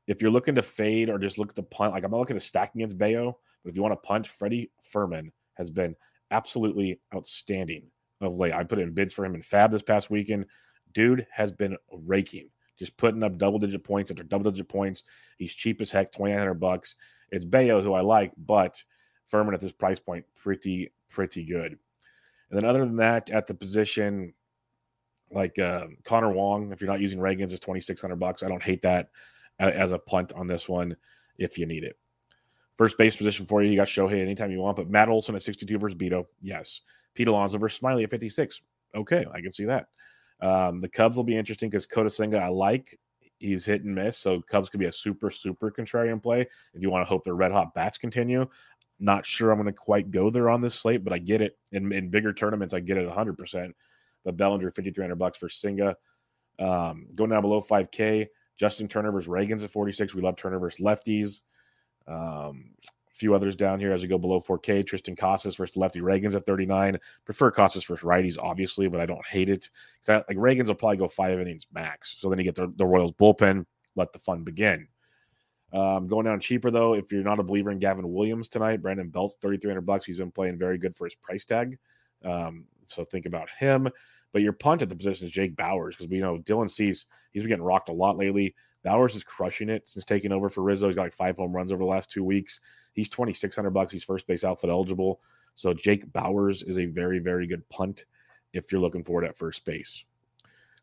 If 0.09 0.21
you're 0.21 0.31
looking 0.33 0.57
to 0.57 0.63
fade 0.63 1.09
or 1.09 1.19
just 1.19 1.39
look 1.39 1.51
at 1.51 1.57
the 1.57 1.63
punt, 1.63 1.93
like 1.93 2.03
I'm 2.03 2.11
not 2.11 2.19
looking 2.19 2.37
to 2.37 2.45
stack 2.45 2.75
against 2.75 2.99
Bello, 2.99 3.39
but 3.63 3.71
if 3.71 3.77
you 3.77 3.83
want 3.83 3.93
to 3.93 4.09
punt, 4.09 4.27
Freddy 4.27 4.73
Fermin 4.83 5.31
has 5.55 5.71
been 5.71 5.95
absolutely 6.31 6.99
outstanding 7.15 7.85
of 8.21 8.39
late. 8.39 8.55
I 8.55 8.65
put 8.65 8.81
in 8.81 8.93
bids 8.93 9.13
for 9.13 9.25
him 9.25 9.35
in 9.35 9.43
Fab 9.43 9.71
this 9.71 9.83
past 9.83 10.11
weekend. 10.11 10.47
Dude 10.95 11.27
has 11.31 11.53
been 11.53 11.77
raking, 11.93 12.49
just 12.81 12.97
putting 12.97 13.23
up 13.23 13.39
double 13.39 13.61
digit 13.61 13.85
points 13.85 14.11
after 14.11 14.25
double 14.25 14.51
digit 14.51 14.69
points. 14.69 15.05
He's 15.39 15.55
cheap 15.55 15.81
as 15.81 15.93
heck, 15.93 16.11
twenty 16.11 16.33
nine 16.33 16.41
hundred 16.41 16.55
bucks. 16.55 16.97
It's 17.31 17.45
Bello 17.45 17.81
who 17.81 17.93
I 17.93 18.01
like, 18.01 18.33
but 18.37 18.83
Fermin 19.29 19.55
at 19.55 19.61
this 19.61 19.71
price 19.71 20.01
point, 20.01 20.25
pretty 20.35 20.93
pretty 21.11 21.45
good. 21.45 21.79
And 22.51 22.59
then 22.59 22.65
other 22.65 22.81
than 22.81 22.97
that, 22.97 23.31
at 23.31 23.47
the 23.47 23.55
position 23.55 24.35
like 25.31 25.59
uh, 25.61 25.87
Connor 26.03 26.33
Wong, 26.33 26.73
if 26.73 26.81
you're 26.81 26.91
not 26.91 27.01
using 27.01 27.21
Ragans, 27.21 27.53
is 27.53 27.61
twenty 27.61 27.81
six 27.81 28.01
hundred 28.01 28.17
bucks. 28.17 28.43
I 28.43 28.49
don't 28.49 28.63
hate 28.63 28.83
that 28.83 29.11
as 29.61 29.93
a 29.93 29.99
punt 29.99 30.33
on 30.33 30.47
this 30.47 30.69
one 30.69 30.97
if 31.39 31.59
you 31.59 31.67
need 31.67 31.85
it. 31.85 31.97
First 32.77 32.97
base 32.97 33.15
position 33.15 33.45
for 33.45 33.63
you, 33.63 33.71
you 33.71 33.77
got 33.77 33.89
Shohei 33.89 34.23
anytime 34.23 34.51
you 34.51 34.61
want, 34.61 34.77
but 34.77 34.89
Matt 34.89 35.11
Olson 35.11 35.35
at 35.35 35.43
62 35.43 35.79
versus 35.79 35.99
Bido, 35.99 36.25
yes. 36.41 36.81
Pete 37.13 37.29
Alonso 37.29 37.59
versus 37.59 37.79
Smyly 37.79 38.05
at 38.05 38.11
56. 38.11 38.63
Okay, 38.95 39.27
I 39.33 39.43
can 39.43 39.53
see 39.53 39.67
that. 39.67 39.89
Um, 40.41 40.81
the 40.81 40.89
Cubs 40.89 41.17
will 41.17 41.25
be 41.25 41.37
interesting 41.37 41.71
because 41.71 41.87
Kodai 41.87 42.11
Senga 42.11 42.39
I 42.39 42.49
like. 42.49 42.99
He's 43.39 43.65
hit 43.65 43.85
and 43.85 43.95
miss, 43.95 44.19
so 44.19 44.43
Cubs 44.43 44.69
could 44.69 44.81
be 44.81 44.87
a 44.87 44.93
super, 44.93 45.31
super 45.31 45.71
contrarian 45.71 46.23
play 46.23 46.43
if 46.75 46.83
you 46.83 46.91
want 46.91 47.07
to 47.07 47.09
hope 47.09 47.25
their 47.25 47.35
red 47.35 47.53
hot 47.53 47.75
bats 47.75 47.97
continue. 47.97 48.47
Not 48.99 49.25
sure 49.25 49.51
I'm 49.51 49.59
going 49.59 49.67
to 49.67 49.73
quite 49.73 50.11
go 50.11 50.29
there 50.29 50.51
on 50.51 50.61
this 50.61 50.75
slate, 50.75 51.05
but 51.05 51.15
I 51.15 51.19
get 51.19 51.41
it. 51.41 51.59
In, 51.73 51.91
in 51.91 52.11
bigger 52.11 52.35
tournaments, 52.35 52.75
I 52.75 52.81
get 52.81 52.99
it 52.99 53.09
100%. 53.09 53.73
But 54.25 54.37
Bellinger, 54.37 54.71
5300 54.71 55.15
bucks 55.17 55.39
for 55.39 55.49
Senga. 55.49 55.97
Um, 56.59 57.07
going 57.15 57.31
down 57.31 57.41
below 57.41 57.63
5K, 57.63 58.27
Justin 58.59 58.89
Turner 58.89 59.11
versus 59.11 59.31
Ragans 59.31 59.65
at 59.65 59.71
46. 59.71 60.15
We 60.15 60.21
love 60.21 60.37
Turner 60.37 60.59
versus 60.59 60.85
lefties. 60.85 61.41
Um, 62.07 62.73
few 63.21 63.35
others 63.35 63.55
down 63.55 63.79
here 63.79 63.93
as 63.93 64.03
we 64.03 64.09
go 64.09 64.19
below 64.19 64.41
4K. 64.41 64.85
Triston 64.85 65.17
Casas 65.17 65.55
versus 65.55 65.77
lefty 65.77 66.01
Ragans 66.01 66.35
at 66.35 66.47
39. 66.47 66.99
Prefer 67.25 67.51
Casas 67.51 67.85
versus 67.85 68.05
righties, 68.05 68.39
obviously, 68.41 68.89
but 68.89 69.01
I 69.01 69.07
don't 69.07 69.25
hate 69.27 69.49
it. 69.49 69.71
I, 70.09 70.15
like 70.15 70.37
Ragans 70.37 70.67
will 70.67 70.75
probably 70.75 70.97
go 70.97 71.07
five 71.07 71.39
innings 71.39 71.67
max. 71.73 72.17
So 72.19 72.29
then 72.29 72.39
you 72.39 72.45
get 72.45 72.57
the, 72.57 72.73
the 72.77 72.87
Royals 72.87 73.13
bullpen. 73.13 73.67
Let 73.95 74.13
the 74.13 74.19
fun 74.19 74.43
begin. 74.43 74.89
Um, 75.73 76.09
going 76.09 76.27
down 76.27 76.41
cheaper 76.41 76.71
though, 76.71 76.95
if 76.95 77.13
you're 77.13 77.23
not 77.23 77.39
a 77.39 77.45
believer 77.45 77.71
in 77.71 77.79
Gavin 77.79 78.13
Williams 78.13 78.49
tonight, 78.49 78.83
Brandon 78.83 79.09
Belt's 79.09 79.37
3,300 79.41 79.83
bucks. 79.83 80.05
He's 80.05 80.19
been 80.19 80.33
playing 80.33 80.59
very 80.59 80.79
good 80.79 80.97
for 80.97 81.05
his 81.05 81.15
price 81.15 81.45
tag. 81.45 81.79
Um, 82.25 82.65
so 82.87 83.05
think 83.05 83.27
about 83.27 83.49
him. 83.59 83.89
But 84.33 84.43
your 84.43 84.53
punt 84.53 84.83
at 84.83 84.89
the 84.89 84.97
position 84.97 85.27
is 85.27 85.33
Jake 85.33 85.57
Bauers 85.57 85.91
because 85.91 86.09
we 86.09 86.21
know 86.21 86.39
Dylan 86.39 86.71
Cease 86.71 87.07
he's 87.33 87.43
been 87.43 87.49
getting 87.49 87.65
rocked 87.65 87.89
a 87.89 87.93
lot 87.93 88.17
lately. 88.17 88.55
Bauers 88.85 89.15
is 89.15 89.25
crushing 89.25 89.69
it 89.69 89.89
since 89.89 90.05
taking 90.05 90.33
over 90.33 90.49
for 90.49 90.63
Rizzo. 90.63 90.87
He's 90.87 90.97
got 90.97 91.03
like 91.03 91.13
five 91.13 91.37
home 91.37 91.53
runs 91.53 91.73
over 91.73 91.83
the 91.83 91.89
last 91.91 92.11
two 92.11 92.25
weeks. 92.25 92.61
He's 92.95 93.09
twenty 93.09 93.33
six 93.33 93.57
hundred 93.57 93.71
bucks. 93.71 93.93
He's 93.93 94.05
first 94.05 94.27
base 94.27 94.45
outfit 94.45 94.71
eligible. 94.71 95.21
So 95.55 95.75
Jake 95.75 96.11
Bauers 96.13 96.67
is 96.67 96.79
a 96.79 96.87
very 96.87 97.19
very 97.19 97.47
good 97.47 97.69
punt 97.69 98.05
if 98.53 98.73
you're 98.73 98.81
looking 98.81 99.05
for 99.05 99.23
it 99.23 99.29
at 99.29 99.37
first 99.37 99.65
base. 99.65 100.05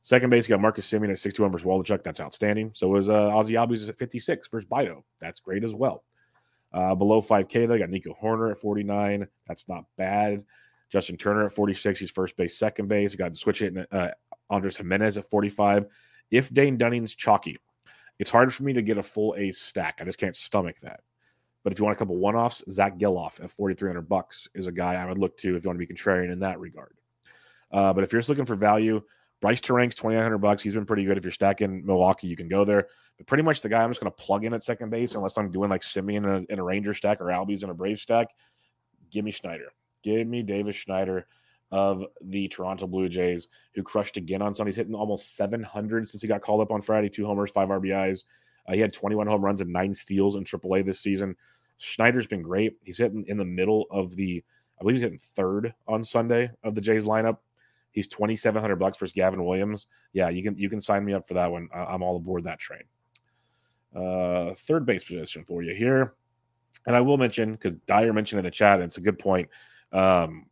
Second 0.01 0.29
base, 0.29 0.47
you 0.47 0.53
got 0.53 0.61
Marcus 0.61 0.89
Semien 0.89 1.11
at 1.11 1.19
61 1.19 1.51
versus 1.51 1.67
Waldichuk. 1.67 2.01
That's 2.01 2.21
outstanding. 2.21 2.71
So 2.73 2.95
is 2.95 3.09
uh, 3.09 3.27
Ozzie 3.35 3.55
Albies 3.55 3.89
at 3.89 3.97
56 3.97 4.47
versus 4.47 4.69
Bido. 4.69 5.03
That's 5.19 5.41
great 5.41 5.65
as 5.65 5.73
well. 5.73 6.03
Uh, 6.71 6.95
below 6.95 7.21
5K, 7.21 7.67
they 7.67 7.79
got 7.79 7.89
Nico 7.89 8.15
Hoerner 8.21 8.51
at 8.51 8.57
49. 8.57 9.27
That's 9.47 9.67
not 9.67 9.83
bad. 9.97 10.45
Justin 10.91 11.17
Turner 11.17 11.45
at 11.45 11.51
46. 11.51 11.99
He's 11.99 12.11
first 12.11 12.37
base, 12.37 12.57
second 12.57 12.87
base. 12.87 13.11
You 13.11 13.17
got 13.17 13.31
the 13.31 13.37
switch 13.37 13.59
hitting 13.59 13.85
uh, 13.91 14.11
Andres 14.49 14.77
Gimenez 14.77 15.17
at 15.17 15.29
45. 15.29 15.87
If 16.31 16.53
Dane 16.53 16.77
Dunning's 16.77 17.15
chalky, 17.15 17.57
it's 18.19 18.29
hard 18.29 18.53
for 18.53 18.63
me 18.63 18.73
to 18.73 18.81
get 18.81 18.97
a 18.97 19.03
full 19.03 19.35
A's 19.37 19.59
stack. 19.59 19.99
I 20.01 20.05
just 20.05 20.17
can't 20.17 20.35
stomach 20.35 20.79
that. 20.81 21.01
But 21.63 21.73
if 21.73 21.79
you 21.79 21.85
want 21.85 21.97
a 21.97 21.99
couple 21.99 22.15
one-offs, 22.15 22.63
Zach 22.69 22.97
Gelof 22.97 23.43
at 23.43 23.51
4,300 23.51 24.01
bucks 24.07 24.47
is 24.55 24.67
a 24.67 24.71
guy 24.71 24.95
I 24.95 25.05
would 25.05 25.17
look 25.17 25.37
to 25.37 25.55
if 25.55 25.63
you 25.63 25.69
want 25.69 25.79
to 25.79 25.85
be 25.85 25.93
contrarian 25.93 26.31
in 26.31 26.39
that 26.39 26.59
regard. 26.59 26.95
Uh, 27.71 27.91
but 27.91 28.03
if 28.03 28.11
you're 28.11 28.21
just 28.21 28.29
looking 28.29 28.45
for 28.45 28.55
value, 28.55 29.01
Bryce 29.41 29.61
Turang's 29.61 29.95
2,900 29.95 30.37
bucks. 30.37 30.61
He's 30.61 30.73
been 30.73 30.85
pretty 30.85 31.03
good. 31.03 31.17
If 31.17 31.25
you're 31.25 31.31
stacking 31.31 31.85
Milwaukee, 31.85 32.27
you 32.27 32.37
can 32.37 32.47
go 32.47 32.65
there. 32.65 32.87
But 33.17 33.27
pretty 33.27 33.43
much 33.43 33.61
the 33.61 33.69
guy 33.69 33.83
I'm 33.83 33.89
just 33.89 34.01
going 34.01 34.11
to 34.11 34.23
plug 34.23 34.45
in 34.45 34.53
at 34.53 34.63
second 34.63 34.89
base, 34.89 35.15
unless 35.15 35.37
I'm 35.37 35.51
doing 35.51 35.69
like 35.69 35.81
Semien 35.81 36.17
in 36.17 36.25
a, 36.25 36.53
in 36.53 36.59
a 36.59 36.63
Ranger 36.63 36.93
stack 36.93 37.21
or 37.21 37.25
Albies 37.25 37.63
in 37.63 37.69
a 37.69 37.73
Brave 37.73 37.99
stack. 37.99 38.29
Give 39.11 39.25
me 39.25 39.31
Schneider. 39.31 39.71
Give 40.07 40.25
me 40.25 40.41
Davis 40.41 40.77
Schneider 40.77 41.27
of 41.69 42.05
the 42.21 42.47
Toronto 42.47 42.87
Blue 42.87 43.09
Jays, 43.09 43.49
who 43.75 43.83
crushed 43.83 44.15
again 44.15 44.41
on 44.41 44.53
Sunday. 44.53 44.69
He's 44.69 44.77
hitting 44.77 44.95
almost 44.95 45.35
700 45.35 46.07
since 46.07 46.21
he 46.21 46.29
got 46.29 46.41
called 46.41 46.61
up 46.61 46.71
on 46.71 46.81
Friday. 46.81 47.09
Two 47.09 47.25
homers, 47.25 47.51
five 47.51 47.67
RBIs. 47.67 48.23
Uh, 48.67 48.73
he 48.73 48.79
had 48.79 48.93
21 48.93 49.27
home 49.27 49.43
runs 49.43 49.59
and 49.59 49.71
nine 49.71 49.93
steals 49.93 50.37
in 50.37 50.45
AAA 50.45 50.85
this 50.85 51.01
season. 51.01 51.35
Schneider's 51.77 52.25
been 52.25 52.41
great. 52.41 52.77
He's 52.83 52.97
hitting 52.97 53.25
in 53.27 53.35
the 53.35 53.43
middle 53.43 53.85
of 53.91 54.15
the, 54.15 54.41
I 54.79 54.83
believe 54.83 54.95
he's 54.95 55.03
hitting 55.03 55.19
third 55.19 55.73
on 55.89 56.05
Sunday 56.05 56.51
of 56.63 56.73
the 56.73 56.81
Jays 56.81 57.05
lineup. 57.05 57.39
He's 57.91 58.07
2,700 58.07 58.77
bucks 58.77 58.97
versus 58.97 59.11
Gavin 59.11 59.43
Williams. 59.43 59.87
Yeah, 60.13 60.29
you 60.29 60.41
can 60.41 60.57
you 60.57 60.69
can 60.69 60.79
sign 60.79 61.03
me 61.03 61.13
up 61.13 61.27
for 61.27 61.33
that 61.33 61.51
one. 61.51 61.67
I'm 61.73 62.03
all 62.03 62.15
aboard 62.15 62.45
that 62.45 62.59
train. 62.59 62.83
Uh, 63.93 64.53
third 64.53 64.85
base 64.85 65.03
position 65.03 65.43
for 65.43 65.63
you 65.63 65.73
here, 65.73 66.13
and 66.85 66.95
I 66.95 67.01
will 67.01 67.17
mention 67.17 67.53
because 67.53 67.73
Dyer 67.87 68.13
mentioned 68.13 68.37
in 68.37 68.45
the 68.45 68.51
chat, 68.51 68.81
it's 68.81 68.97
a 68.97 69.01
good 69.01 69.17
point. 69.17 69.49
Um, 69.91 70.47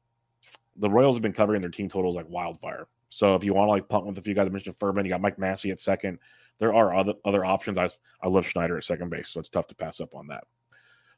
the 0.77 0.89
Royals 0.89 1.15
have 1.15 1.21
been 1.21 1.33
covering 1.33 1.61
their 1.61 1.69
team 1.69 1.89
totals 1.89 2.15
like 2.15 2.29
wildfire. 2.29 2.87
So 3.09 3.35
if 3.35 3.43
you 3.43 3.53
want 3.53 3.67
to 3.67 3.71
like 3.71 3.87
punt 3.87 4.05
with 4.05 4.17
a 4.17 4.21
few 4.21 4.33
guys, 4.33 4.47
I 4.47 4.49
mentioned 4.49 4.77
Fermin, 4.77 5.05
you 5.05 5.11
got 5.11 5.21
Mike 5.21 5.39
Massey 5.39 5.71
at 5.71 5.79
second. 5.79 6.19
There 6.59 6.73
are 6.73 6.95
other 6.95 7.13
other 7.23 7.45
options. 7.45 7.77
I 7.77 7.87
I 8.21 8.27
love 8.27 8.45
Schneider 8.45 8.77
at 8.77 8.83
second 8.83 9.09
base, 9.09 9.29
so 9.29 9.39
it's 9.39 9.49
tough 9.49 9.67
to 9.67 9.75
pass 9.75 9.99
up 9.99 10.15
on 10.15 10.27
that. 10.27 10.43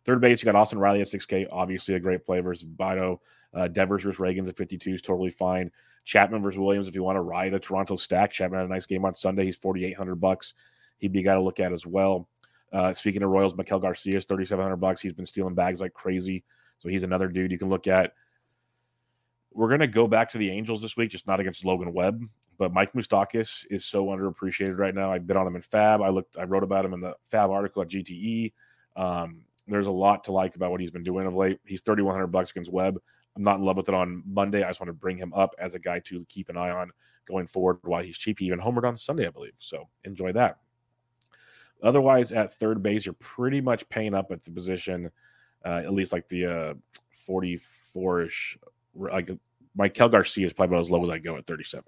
Third 0.07 0.21
base, 0.21 0.41
you 0.41 0.45
got 0.45 0.55
Austin 0.55 0.79
Riley 0.79 1.01
at 1.01 1.07
6K, 1.07 1.47
obviously 1.51 1.95
a 1.95 1.99
great 1.99 2.23
play 2.23 2.39
versus 2.39 2.65
Bido. 2.65 3.19
Uh, 3.53 3.67
Devers 3.67 4.03
versus 4.03 4.19
Ragans 4.19 4.47
at 4.47 4.55
52 4.55 4.91
is 4.91 5.01
totally 5.01 5.29
fine. 5.29 5.69
Chapman 6.05 6.41
versus 6.41 6.59
Williams, 6.59 6.87
if 6.87 6.95
you 6.95 7.03
want 7.03 7.17
to 7.17 7.21
ride 7.21 7.53
a 7.53 7.59
Toronto 7.59 7.97
stack, 7.97 8.31
Chapman 8.31 8.59
had 8.61 8.69
a 8.69 8.71
nice 8.71 8.85
game 8.85 9.03
on 9.03 9.13
Sunday. 9.13 9.43
He's 9.43 9.57
4,800 9.57 10.15
bucks. 10.15 10.53
He'd 10.99 11.11
be 11.11 11.19
a 11.19 11.23
guy 11.23 11.33
to 11.33 11.41
look 11.41 11.59
at 11.59 11.73
as 11.73 11.85
well. 11.85 12.29
Uh, 12.71 12.93
speaking 12.93 13.21
of 13.21 13.29
Royals, 13.29 13.53
Maikel 13.55 13.81
Garcia 13.81 14.15
is 14.15 14.23
3,700 14.23 14.77
bucks. 14.77 15.01
He's 15.01 15.11
been 15.11 15.25
stealing 15.25 15.55
bags 15.55 15.81
like 15.81 15.93
crazy. 15.93 16.45
So 16.79 16.89
he's 16.89 17.03
another 17.03 17.27
dude 17.27 17.51
you 17.51 17.59
can 17.59 17.69
look 17.69 17.87
at. 17.87 18.13
We're 19.51 19.69
going 19.69 19.79
to 19.79 19.87
go 19.87 20.07
back 20.07 20.31
to 20.31 20.37
the 20.37 20.51
Angels 20.51 20.81
this 20.81 20.97
week, 20.97 21.09
just 21.09 21.27
not 21.27 21.39
against 21.39 21.65
Logan 21.65 21.93
Webb. 21.93 22.23
But 22.57 22.73
Mike 22.73 22.93
Moustakas 22.93 23.65
is 23.69 23.85
so 23.85 24.07
underappreciated 24.07 24.77
right 24.77 24.93
now. 24.93 25.11
I 25.11 25.19
bid 25.19 25.37
on 25.37 25.47
him 25.47 25.55
in 25.55 25.61
Fab. 25.61 26.01
I 26.01 26.09
looked, 26.09 26.37
I 26.37 26.43
wrote 26.43 26.63
about 26.63 26.85
him 26.85 26.93
in 26.93 26.99
the 26.99 27.15
Fab 27.29 27.49
article 27.49 27.81
at 27.81 27.89
GTE. 27.89 28.53
Um, 28.95 29.45
there's 29.67 29.87
a 29.87 29.91
lot 29.91 30.23
to 30.25 30.31
like 30.31 30.55
about 30.55 30.71
what 30.71 30.79
he's 30.79 30.91
been 30.91 31.03
doing 31.03 31.27
of 31.27 31.35
late. 31.35 31.59
He's 31.65 31.81
3,100 31.81 32.27
bucks 32.27 32.51
against 32.51 32.71
Webb. 32.71 32.99
I'm 33.35 33.43
not 33.43 33.59
in 33.59 33.65
love 33.65 33.77
with 33.77 33.89
it 33.89 33.95
on 33.95 34.23
Monday. 34.25 34.63
I 34.63 34.69
just 34.69 34.79
want 34.79 34.89
to 34.89 34.93
bring 34.93 35.17
him 35.17 35.33
up 35.33 35.53
as 35.59 35.75
a 35.75 35.79
guy 35.79 35.99
to 36.05 36.25
keep 36.25 36.49
an 36.49 36.57
eye 36.57 36.71
on 36.71 36.91
going 37.27 37.45
forward 37.45 37.77
while 37.83 38.01
he's 38.01 38.17
cheap. 38.17 38.39
He 38.39 38.45
even 38.45 38.59
homered 38.59 38.87
on 38.87 38.97
Sunday, 38.97 39.27
I 39.27 39.29
believe. 39.29 39.53
So 39.57 39.87
enjoy 40.03 40.31
that. 40.33 40.57
Otherwise, 41.83 42.31
at 42.31 42.53
third 42.53 42.81
base, 42.81 43.05
you're 43.05 43.13
pretty 43.19 43.61
much 43.61 43.87
paying 43.89 44.15
up 44.15 44.31
at 44.31 44.43
the 44.43 44.49
position, 44.49 45.11
uh, 45.67 45.81
at 45.83 45.93
least 45.93 46.13
like 46.13 46.27
the 46.29 46.45
uh, 46.45 46.73
44 47.11 48.21
ish. 48.21 48.57
Like 48.95 49.29
Maikel 49.77 50.09
Garcia 50.09 50.45
is 50.45 50.53
probably 50.53 50.75
about 50.75 50.85
as 50.85 50.91
low 50.91 51.03
as 51.03 51.09
I 51.09 51.17
go 51.17 51.35
at 51.35 51.45
37. 51.45 51.83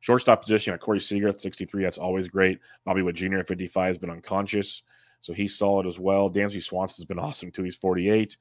Shortstop 0.00 0.42
position, 0.42 0.74
at 0.74 0.80
Corey 0.80 1.00
Seager 1.00 1.28
at 1.28 1.40
63. 1.40 1.82
That's 1.82 1.96
always 1.96 2.28
great. 2.28 2.58
Bobby 2.84 3.02
Witt 3.02 3.14
Jr. 3.14 3.38
at 3.38 3.48
55 3.48 3.86
has 3.86 3.98
been 3.98 4.10
unconscious, 4.10 4.82
so 5.20 5.32
he's 5.32 5.56
solid 5.56 5.86
as 5.86 5.98
well. 5.98 6.28
Dansby 6.28 6.62
Swanson 6.62 7.02
has 7.02 7.06
been 7.06 7.18
awesome 7.20 7.50
too. 7.50 7.62
He's 7.62 7.76
48. 7.76 8.36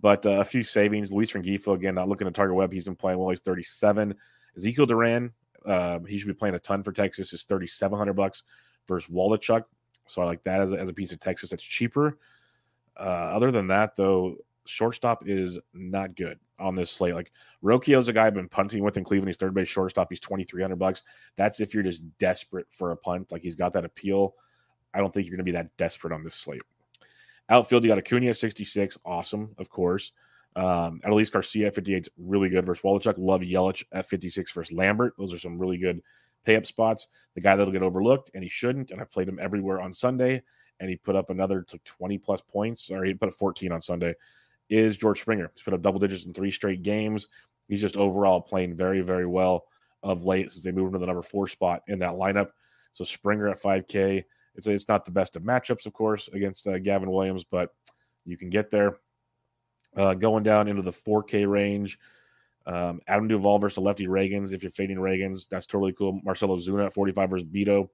But 0.00 0.24
uh, 0.24 0.40
a 0.40 0.44
few 0.44 0.62
savings. 0.62 1.12
Luis 1.12 1.32
Rengifo, 1.32 1.74
again, 1.74 1.96
not 1.96 2.08
looking 2.08 2.26
to 2.26 2.32
target 2.32 2.56
Webb. 2.56 2.72
He's 2.72 2.86
been 2.86 2.96
playing 2.96 3.18
well. 3.18 3.28
He's 3.28 3.40
37. 3.40 4.14
Ezekiel 4.56 4.86
Duran, 4.86 5.32
uh, 5.66 5.98
he 6.08 6.16
should 6.16 6.28
be 6.28 6.34
playing 6.34 6.54
a 6.54 6.58
ton 6.58 6.82
for 6.82 6.92
Texas. 6.92 7.32
Is 7.34 7.44
3,700 7.44 8.14
bucks 8.14 8.44
versus 8.88 9.10
Waldichuk. 9.12 9.64
So 10.06 10.22
I 10.22 10.24
like 10.24 10.42
that 10.44 10.60
as 10.60 10.72
a, 10.72 10.78
as 10.78 10.88
a 10.88 10.94
piece 10.94 11.12
of 11.12 11.20
Texas 11.20 11.50
that's 11.50 11.62
cheaper. 11.62 12.18
Uh, 12.98 13.02
other 13.02 13.50
than 13.50 13.68
that, 13.68 13.96
though, 13.96 14.36
shortstop 14.66 15.26
is 15.26 15.58
not 15.74 16.16
good 16.16 16.38
on 16.58 16.74
this 16.74 16.90
slate. 16.90 17.14
Like 17.14 17.32
Rocchio's 17.62 18.08
a 18.08 18.12
guy 18.12 18.26
I've 18.26 18.34
been 18.34 18.48
punting 18.48 18.82
with 18.82 18.96
in 18.96 19.04
Cleveland. 19.04 19.28
He's 19.28 19.36
third 19.36 19.54
base 19.54 19.68
shortstop. 19.68 20.08
He's 20.10 20.20
twenty 20.20 20.44
three 20.44 20.62
hundred 20.62 20.78
bucks. 20.78 21.02
That's 21.36 21.60
if 21.60 21.74
you're 21.74 21.82
just 21.82 22.04
desperate 22.18 22.66
for 22.70 22.92
a 22.92 22.96
punt. 22.96 23.32
Like 23.32 23.42
he's 23.42 23.56
got 23.56 23.72
that 23.72 23.84
appeal. 23.84 24.34
I 24.94 24.98
don't 24.98 25.12
think 25.12 25.26
you're 25.26 25.36
going 25.36 25.44
to 25.44 25.50
be 25.50 25.56
that 25.56 25.76
desperate 25.76 26.12
on 26.12 26.22
this 26.22 26.34
slate. 26.34 26.62
Outfield, 27.48 27.82
you 27.82 27.88
got 27.88 27.98
Acuna 27.98 28.34
sixty 28.34 28.64
six. 28.64 28.98
Awesome, 29.04 29.54
of 29.58 29.68
course. 29.68 30.12
Um, 30.54 31.00
Adolis 31.04 31.32
Garcia 31.32 31.68
at 31.68 31.74
58, 31.74 32.08
really 32.18 32.50
good 32.50 32.66
versus 32.66 32.82
Waldichuk. 32.82 33.14
Love 33.16 33.40
Yelich 33.40 33.84
at 33.92 34.06
56 34.06 34.52
versus 34.52 34.76
Lambert. 34.76 35.14
Those 35.16 35.32
are 35.32 35.38
some 35.38 35.58
really 35.58 35.78
good 35.78 36.02
pay 36.44 36.56
up 36.56 36.66
spots. 36.66 37.08
The 37.34 37.40
guy 37.40 37.56
that'll 37.56 37.72
get 37.72 37.82
overlooked, 37.82 38.30
and 38.34 38.42
he 38.42 38.50
shouldn't. 38.50 38.90
And 38.90 39.00
I 39.00 39.04
played 39.04 39.28
him 39.28 39.38
everywhere 39.40 39.80
on 39.80 39.94
Sunday, 39.94 40.42
and 40.82 40.90
he 40.90 40.96
put 40.96 41.14
up 41.14 41.30
another 41.30 41.64
20 41.84 42.18
plus 42.18 42.40
points, 42.40 42.90
or 42.90 43.04
he 43.04 43.14
put 43.14 43.28
a 43.28 43.32
14 43.32 43.70
on 43.70 43.80
Sunday 43.80 44.14
is 44.68 44.96
George 44.96 45.20
Springer. 45.20 45.50
He's 45.54 45.62
put 45.62 45.74
up 45.74 45.80
double 45.80 46.00
digits 46.00 46.26
in 46.26 46.34
three 46.34 46.50
straight 46.50 46.82
games. 46.82 47.28
He's 47.68 47.80
just 47.80 47.96
overall 47.96 48.40
playing 48.40 48.74
very, 48.74 49.00
very 49.00 49.26
well 49.26 49.66
of 50.02 50.24
late 50.24 50.50
since 50.50 50.64
they 50.64 50.72
moved 50.72 50.88
him 50.88 50.94
to 50.94 50.98
the 50.98 51.06
number 51.06 51.22
four 51.22 51.46
spot 51.46 51.82
in 51.86 52.00
that 52.00 52.10
lineup. 52.10 52.48
So 52.94 53.04
Springer 53.04 53.48
at 53.48 53.62
5K. 53.62 54.24
It's 54.56 54.66
it's 54.66 54.88
not 54.88 55.04
the 55.04 55.12
best 55.12 55.36
of 55.36 55.44
matchups, 55.44 55.86
of 55.86 55.92
course, 55.92 56.28
against 56.32 56.66
uh, 56.66 56.78
Gavin 56.78 57.10
Williams, 57.10 57.44
but 57.44 57.72
you 58.26 58.36
can 58.36 58.50
get 58.50 58.70
there. 58.70 58.96
Uh, 59.96 60.14
going 60.14 60.42
down 60.42 60.68
into 60.68 60.82
the 60.82 60.90
4K 60.90 61.48
range, 61.48 61.98
um, 62.66 63.00
Adam 63.06 63.28
Duvall 63.28 63.60
versus 63.60 63.78
lefty 63.78 64.08
Ragans. 64.08 64.52
If 64.52 64.62
you're 64.62 64.70
fading 64.70 64.98
Ragans, 64.98 65.48
that's 65.48 65.66
totally 65.66 65.92
cool. 65.92 66.20
Marcell 66.24 66.48
Ozuna 66.48 66.86
at 66.86 66.92
45 66.92 67.30
versus 67.30 67.48
Bido 67.48 67.88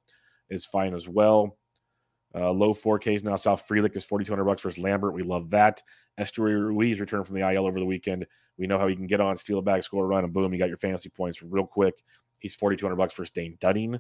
is 0.49 0.65
fine 0.65 0.95
as 0.95 1.07
well. 1.07 1.58
Uh, 2.35 2.51
low 2.51 2.75
4Ks 2.75 3.25
now. 3.25 3.37
Sal 3.37 3.57
Frelick 3.57 3.97
is 3.97 4.05
4,200 4.05 4.45
bucks 4.45 4.63
versus 4.63 4.79
Lambert. 4.79 5.15
We 5.15 5.23
love 5.23 5.51
that. 5.51 5.83
Esteury 6.19 6.61
Ruiz 6.61 7.01
returned 7.01 7.27
from 7.27 7.37
the 7.37 7.49
IL 7.53 7.67
over 7.67 7.79
the 7.79 7.87
weekend. 7.87 8.27
We 8.59 8.67
know 8.67 8.79
how 8.79 8.89
he 8.89 8.97
can 8.97 9.07
get 9.07 9.21
on, 9.21 9.37
steal 9.37 9.59
a 9.59 9.63
bag, 9.63 9.83
score 9.83 10.05
a 10.05 10.07
run, 10.07 10.25
and 10.25 10.33
boom, 10.33 10.53
you 10.53 10.59
got 10.59 10.69
your 10.69 10.79
fantasy 10.79 11.09
points 11.09 11.43
real 11.43 11.67
quick. 11.67 11.95
He's 12.41 12.55
4,200 12.57 12.97
bucks 12.97 13.15
versus 13.15 13.31
Dane 13.31 13.57
Dunning. 13.61 13.99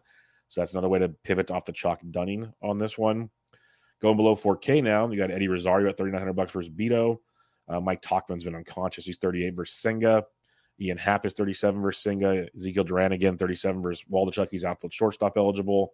So 0.48 0.60
that's 0.60 0.72
another 0.72 0.88
way 0.88 0.98
to 0.98 1.08
pivot 1.08 1.50
off 1.50 1.64
the 1.64 1.72
chalk 1.72 2.00
Dunning 2.10 2.52
on 2.62 2.78
this 2.78 2.98
one. 2.98 3.30
Going 4.00 4.16
below 4.16 4.34
4K 4.34 4.82
now, 4.82 5.10
you 5.10 5.18
got 5.18 5.30
Eddie 5.30 5.48
Rosario 5.48 5.88
at 5.88 5.96
3,900 5.96 6.32
bucks 6.34 6.52
versus 6.52 6.70
Bido. 6.70 7.18
Uh, 7.68 7.80
Mike 7.80 8.02
Tauchman's 8.02 8.44
been 8.44 8.54
unconscious. 8.54 9.04
He's 9.04 9.18
38 9.18 9.54
versus 9.54 9.76
Senga. 9.76 10.24
Ian 10.80 10.96
Happ 10.96 11.26
is 11.26 11.34
37 11.34 11.80
versus 11.80 12.02
Senga. 12.02 12.46
Ezekiel 12.54 12.84
Duran 12.84 13.12
again, 13.12 13.36
37 13.36 13.82
versus 13.82 14.04
Waldichuk. 14.10 14.48
He's 14.50 14.64
outfield 14.64 14.92
shortstop 14.92 15.36
eligible. 15.36 15.92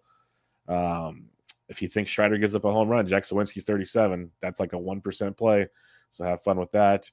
Um, 0.69 1.27
if 1.69 1.81
you 1.81 1.89
think 1.89 2.09
Strider 2.09 2.39
gives 2.39 2.55
up 2.55 2.65
a 2.65 2.73
home 2.73 2.89
run, 2.89 3.07
Jack 3.07 3.25
Suwinski's 3.25 3.65
37. 3.65 4.31
That's 4.41 4.61
like 4.61 4.73
a 4.73 4.77
1% 4.77 5.37
play. 5.37 5.67
So 6.11 6.25
have 6.25 6.43
fun 6.43 6.59
with 6.59 6.73
that. 6.73 7.11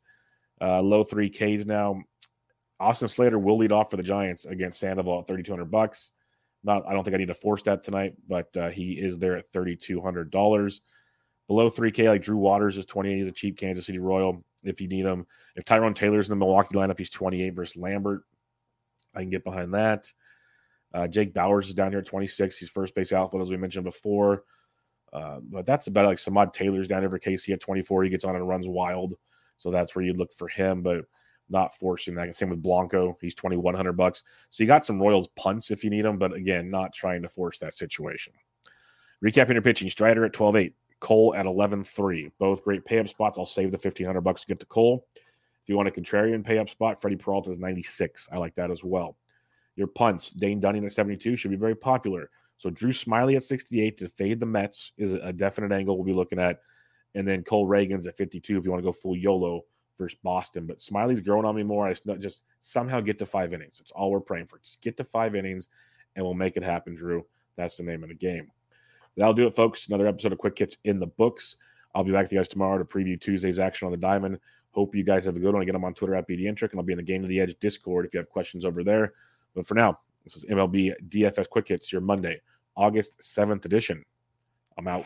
Uh, 0.61 0.81
low 0.81 1.03
3Ks 1.03 1.65
now. 1.65 2.01
Austin 2.79 3.07
Slater 3.07 3.39
will 3.39 3.57
lead 3.57 3.71
off 3.71 3.91
for 3.91 3.97
the 3.97 4.03
Giants 4.03 4.45
against 4.45 4.79
Sandoval 4.79 5.19
at 5.19 5.27
3,200 5.27 5.65
bucks. 5.65 6.11
Not, 6.63 6.85
I 6.87 6.93
don't 6.93 7.03
think 7.03 7.15
I 7.15 7.17
need 7.17 7.27
to 7.27 7.33
force 7.33 7.63
that 7.63 7.83
tonight, 7.83 8.13
but 8.27 8.55
uh, 8.57 8.69
he 8.69 8.93
is 8.93 9.17
there 9.17 9.37
at 9.37 9.51
$3,200. 9.51 10.79
Below 11.47 11.69
3K, 11.69 12.07
like 12.07 12.21
Drew 12.21 12.37
Waters 12.37 12.77
is 12.77 12.85
28. 12.85 13.17
He's 13.17 13.27
a 13.27 13.31
cheap 13.31 13.57
Kansas 13.57 13.85
City 13.85 13.99
Royal 13.99 14.43
if 14.63 14.79
you 14.79 14.87
need 14.87 15.05
him. 15.05 15.25
If 15.55 15.65
Tyrone 15.65 15.93
Taylor's 15.93 16.29
in 16.29 16.31
the 16.31 16.43
Milwaukee 16.43 16.75
lineup, 16.75 16.97
he's 16.97 17.09
28 17.09 17.55
versus 17.55 17.77
Lambert. 17.77 18.23
I 19.15 19.21
can 19.21 19.29
get 19.29 19.43
behind 19.43 19.73
that. 19.73 20.11
Uh, 20.93 21.07
Jake 21.07 21.33
Bauers 21.33 21.67
is 21.67 21.73
down 21.73 21.91
here 21.91 21.99
at 21.99 22.05
26. 22.05 22.57
He's 22.57 22.69
first 22.69 22.95
base 22.95 23.13
outfield, 23.13 23.41
as 23.41 23.49
we 23.49 23.57
mentioned 23.57 23.85
before. 23.85 24.43
Uh, 25.13 25.39
but 25.41 25.65
that's 25.65 25.87
about 25.87 26.05
like 26.05 26.17
Samad 26.17 26.53
Taylor's 26.53 26.87
down 26.87 27.01
here 27.01 27.09
for 27.09 27.19
Casey 27.19 27.53
at 27.53 27.59
24. 27.59 28.03
He 28.03 28.09
gets 28.09 28.25
on 28.25 28.35
and 28.35 28.47
runs 28.47 28.67
wild. 28.67 29.15
So 29.57 29.71
that's 29.71 29.95
where 29.95 30.03
you'd 30.03 30.17
look 30.17 30.33
for 30.33 30.47
him, 30.47 30.81
but 30.81 31.05
not 31.49 31.77
forcing 31.77 32.15
that. 32.15 32.33
Same 32.35 32.49
with 32.49 32.61
Blanco. 32.61 33.17
He's 33.21 33.35
2100 33.35 33.93
bucks. 33.93 34.23
So 34.49 34.63
you 34.63 34.67
got 34.67 34.85
some 34.85 34.99
Royals 34.99 35.27
punts 35.35 35.69
if 35.69 35.83
you 35.83 35.89
need 35.89 36.05
them, 36.05 36.17
but 36.17 36.33
again, 36.33 36.71
not 36.71 36.93
trying 36.93 37.21
to 37.21 37.29
force 37.29 37.59
that 37.59 37.73
situation. 37.73 38.33
Recapping 39.23 39.53
your 39.53 39.61
pitching, 39.61 39.89
Strider 39.89 40.25
at 40.25 40.33
12.8, 40.33 40.73
Cole 40.99 41.35
at 41.35 41.45
11.3. 41.45 42.31
Both 42.39 42.63
great 42.63 42.85
pay 42.85 42.99
up 42.99 43.09
spots. 43.09 43.37
I'll 43.37 43.45
save 43.45 43.71
the 43.71 43.77
1500 43.77 44.21
bucks 44.21 44.41
to 44.41 44.47
get 44.47 44.59
to 44.61 44.65
Cole. 44.65 45.05
If 45.15 45.69
you 45.69 45.75
want 45.75 45.89
a 45.89 45.91
contrarian 45.91 46.43
pay 46.43 46.57
up 46.57 46.69
spot, 46.69 46.99
Freddie 46.99 47.17
Peralta 47.17 47.51
is 47.51 47.59
96. 47.59 48.29
I 48.31 48.37
like 48.37 48.55
that 48.55 48.71
as 48.71 48.83
well. 48.83 49.17
Your 49.75 49.87
punts, 49.87 50.31
Dane 50.31 50.59
Dunning 50.59 50.85
at 50.85 50.91
72 50.91 51.35
should 51.35 51.51
be 51.51 51.57
very 51.57 51.75
popular. 51.75 52.29
So 52.57 52.69
Drew 52.69 52.91
Smyly 52.91 53.35
at 53.35 53.43
68 53.43 53.97
to 53.97 54.09
fade 54.09 54.39
the 54.39 54.45
Mets 54.45 54.91
is 54.97 55.13
a 55.13 55.33
definite 55.33 55.71
angle 55.71 55.95
we'll 55.95 56.05
be 56.05 56.13
looking 56.13 56.39
at. 56.39 56.59
And 57.15 57.27
then 57.27 57.43
Cole 57.43 57.67
Ragans 57.67 58.07
at 58.07 58.17
52 58.17 58.57
if 58.57 58.65
you 58.65 58.71
want 58.71 58.83
to 58.83 58.87
go 58.87 58.91
full 58.91 59.17
YOLO 59.17 59.61
versus 59.97 60.17
Boston. 60.23 60.67
But 60.67 60.77
Smyly's 60.77 61.21
growing 61.21 61.45
on 61.45 61.55
me 61.55 61.63
more. 61.63 61.87
I 61.87 61.95
just, 62.19 62.43
somehow 62.59 63.01
get 63.01 63.19
to 63.19 63.25
five 63.25 63.53
innings. 63.53 63.79
That's 63.79 63.91
all 63.91 64.11
we're 64.11 64.19
praying 64.19 64.47
for. 64.47 64.59
Just 64.59 64.81
get 64.81 64.95
to 64.97 65.03
five 65.03 65.35
innings 65.35 65.67
and 66.15 66.23
we'll 66.23 66.33
make 66.33 66.57
it 66.57 66.63
happen, 66.63 66.95
Drew. 66.95 67.25
That's 67.55 67.77
the 67.77 67.83
name 67.83 68.03
of 68.03 68.09
the 68.09 68.15
game. 68.15 68.51
That'll 69.17 69.33
do 69.33 69.47
it, 69.47 69.55
folks. 69.55 69.87
Another 69.87 70.07
episode 70.07 70.31
of 70.31 70.37
Quick 70.37 70.57
Hits 70.57 70.77
in 70.83 70.99
the 70.99 71.07
books. 71.07 71.57
I'll 71.93 72.03
be 72.03 72.11
back 72.11 72.23
with 72.23 72.33
you 72.33 72.39
guys 72.39 72.47
tomorrow 72.47 72.77
to 72.77 72.85
preview 72.85 73.19
Tuesday's 73.19 73.59
action 73.59 73.85
on 73.85 73.91
the 73.91 73.97
diamond. 73.97 74.39
Hope 74.71 74.95
you 74.95 75.03
guys 75.03 75.25
have 75.25 75.35
a 75.35 75.39
good 75.39 75.53
one. 75.53 75.61
I 75.61 75.65
get 75.65 75.73
them 75.73 75.83
on 75.83 75.93
Twitter 75.93 76.15
at 76.15 76.27
BDintric, 76.27 76.71
and 76.71 76.79
I'll 76.79 76.85
be 76.85 76.93
in 76.93 76.97
the 76.97 77.03
Game 77.03 77.23
of 77.23 77.29
the 77.29 77.41
Edge 77.41 77.55
Discord 77.59 78.05
if 78.05 78.13
you 78.13 78.19
have 78.19 78.29
questions 78.29 78.63
over 78.63 78.83
there. 78.83 79.13
But 79.55 79.67
for 79.67 79.75
now, 79.75 79.99
this 80.23 80.35
is 80.35 80.45
MLB 80.45 80.93
DFS 81.09 81.49
Quick 81.49 81.67
Hits, 81.69 81.91
your 81.91 82.01
Monday, 82.01 82.41
August 82.75 83.19
7th 83.19 83.65
edition. 83.65 84.03
I'm 84.77 84.87
out. 84.87 85.05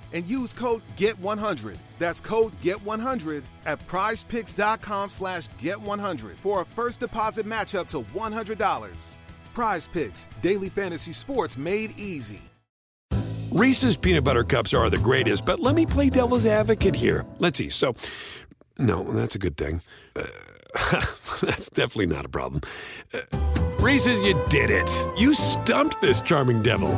and 0.13 0.27
use 0.27 0.53
code 0.53 0.81
GET100. 0.97 1.77
That's 1.99 2.21
code 2.21 2.53
GET100 2.61 3.43
at 3.65 3.85
prizepicks.com 3.87 5.09
slash 5.09 5.49
GET100 5.61 6.35
for 6.37 6.61
a 6.61 6.65
first 6.65 6.99
deposit 6.99 7.45
match 7.45 7.75
up 7.75 7.87
to 7.89 8.01
$100. 8.01 9.15
Prize 9.53 9.87
Picks, 9.87 10.27
daily 10.41 10.69
fantasy 10.69 11.13
sports 11.13 11.57
made 11.57 11.97
easy. 11.97 12.41
Reese's 13.51 13.97
peanut 13.97 14.23
butter 14.23 14.45
cups 14.45 14.73
are 14.73 14.89
the 14.89 14.97
greatest, 14.97 15.45
but 15.45 15.59
let 15.59 15.75
me 15.75 15.85
play 15.85 16.09
devil's 16.09 16.45
advocate 16.45 16.95
here. 16.95 17.25
Let's 17.39 17.57
see. 17.57 17.69
So, 17.69 17.95
no, 18.77 19.03
that's 19.03 19.35
a 19.35 19.39
good 19.39 19.57
thing. 19.57 19.81
Uh, 20.15 20.25
that's 21.41 21.69
definitely 21.69 22.05
not 22.05 22.25
a 22.25 22.29
problem. 22.29 22.61
Uh, 23.13 23.19
Reese's, 23.81 24.21
you 24.21 24.41
did 24.47 24.69
it. 24.69 24.89
You 25.17 25.33
stumped 25.33 26.01
this 26.01 26.21
charming 26.21 26.61
devil. 26.61 26.91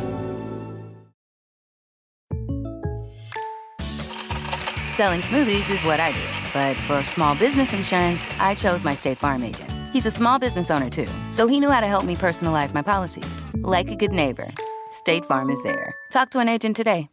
Selling 4.93 5.21
smoothies 5.21 5.71
is 5.73 5.83
what 5.83 5.99
I 5.99 6.11
do. 6.11 6.21
But 6.53 6.77
for 6.85 7.03
small 7.03 7.33
business 7.33 7.73
insurance, 7.73 8.29
I 8.37 8.53
chose 8.53 8.83
my 8.83 8.93
State 8.93 9.17
Farm 9.17 9.43
agent. 9.43 9.71
He's 9.91 10.05
a 10.05 10.11
small 10.11 10.37
business 10.37 10.69
owner 10.69 10.87
too, 10.87 11.07
so 11.31 11.47
he 11.47 11.59
knew 11.59 11.71
how 11.71 11.81
to 11.81 11.87
help 11.87 12.05
me 12.05 12.15
personalize 12.15 12.75
my 12.75 12.83
policies. 12.83 13.41
Like 13.55 13.89
a 13.89 13.95
good 13.95 14.11
neighbor, 14.11 14.51
State 14.91 15.25
Farm 15.25 15.49
is 15.49 15.63
there. 15.63 15.95
Talk 16.11 16.29
to 16.29 16.39
an 16.39 16.47
agent 16.47 16.75
today. 16.75 17.09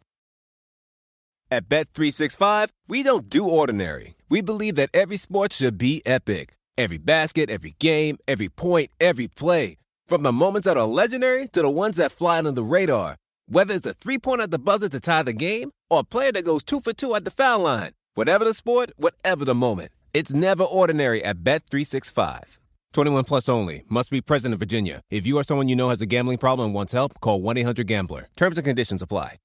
At 1.49 1.69
Bet365, 1.69 2.69
we 2.87 3.01
don't 3.01 3.27
do 3.27 3.49
ordinary. 3.49 4.13
We 4.29 4.41
believe 4.41 4.75
that 4.75 4.91
every 4.93 5.17
sport 5.17 5.51
should 5.51 5.79
be 5.79 6.03
epic. 6.05 6.53
Every 6.77 6.99
basket, 6.99 7.49
every 7.49 7.73
game, 7.79 8.19
every 8.27 8.49
point, 8.49 8.91
every 8.99 9.27
play. 9.27 9.77
From 10.05 10.21
the 10.21 10.31
moments 10.31 10.65
that 10.65 10.77
are 10.77 10.85
legendary 10.85 11.47
to 11.47 11.63
the 11.63 11.69
ones 11.69 11.97
that 11.97 12.11
fly 12.11 12.37
under 12.37 12.51
the 12.51 12.63
radar. 12.63 13.17
Whether 13.51 13.73
it's 13.73 13.85
a 13.85 13.93
three 13.93 14.17
pointer 14.17 14.43
at 14.43 14.51
the 14.51 14.57
buzzer 14.57 14.87
to 14.87 15.01
tie 15.01 15.23
the 15.23 15.33
game 15.33 15.71
or 15.89 15.99
a 15.99 16.03
player 16.05 16.31
that 16.31 16.45
goes 16.45 16.63
two 16.63 16.79
for 16.79 16.93
two 16.93 17.15
at 17.15 17.25
the 17.25 17.31
foul 17.31 17.59
line. 17.59 17.91
Whatever 18.13 18.45
the 18.45 18.53
sport, 18.53 18.91
whatever 18.95 19.43
the 19.43 19.53
moment. 19.53 19.91
It's 20.13 20.33
never 20.33 20.63
ordinary 20.63 21.21
at 21.21 21.43
Bet365. 21.43 22.59
21 22.93 23.25
plus 23.25 23.49
only. 23.49 23.83
Must 23.89 24.09
be 24.09 24.21
present 24.21 24.53
in 24.53 24.57
Virginia. 24.57 25.01
If 25.11 25.27
you 25.27 25.37
or 25.37 25.43
someone 25.43 25.67
you 25.67 25.75
know 25.75 25.89
has 25.89 26.01
a 26.01 26.05
gambling 26.05 26.37
problem 26.37 26.67
and 26.67 26.73
wants 26.73 26.93
help, 26.93 27.19
call 27.19 27.41
1 27.41 27.57
800 27.57 27.85
Gambler. 27.87 28.29
Terms 28.37 28.57
and 28.57 28.63
conditions 28.63 29.01
apply. 29.01 29.35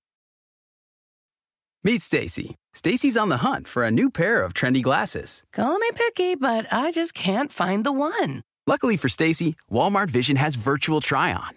Meet 1.83 2.01
Stacy. 2.01 2.55
Stacy's 2.75 3.17
on 3.17 3.29
the 3.29 3.39
hunt 3.39 3.67
for 3.67 3.83
a 3.83 3.91
new 3.91 4.09
pair 4.09 4.45
of 4.45 4.55
trendy 4.55 4.85
glasses. 4.85 5.43
Call 5.53 5.81
me 5.81 5.91
picky, 5.97 6.37
but 6.37 6.73
I 6.73 6.93
just 6.93 7.13
can't 7.13 7.51
find 7.51 7.83
the 7.83 7.91
one. 7.91 8.45
Luckily 8.69 8.97
for 8.97 9.09
Stacy, 9.09 9.57
Walmart 9.69 10.11
Vision 10.11 10.37
has 10.37 10.55
virtual 10.55 11.01
try 11.01 11.33
on. 11.33 11.57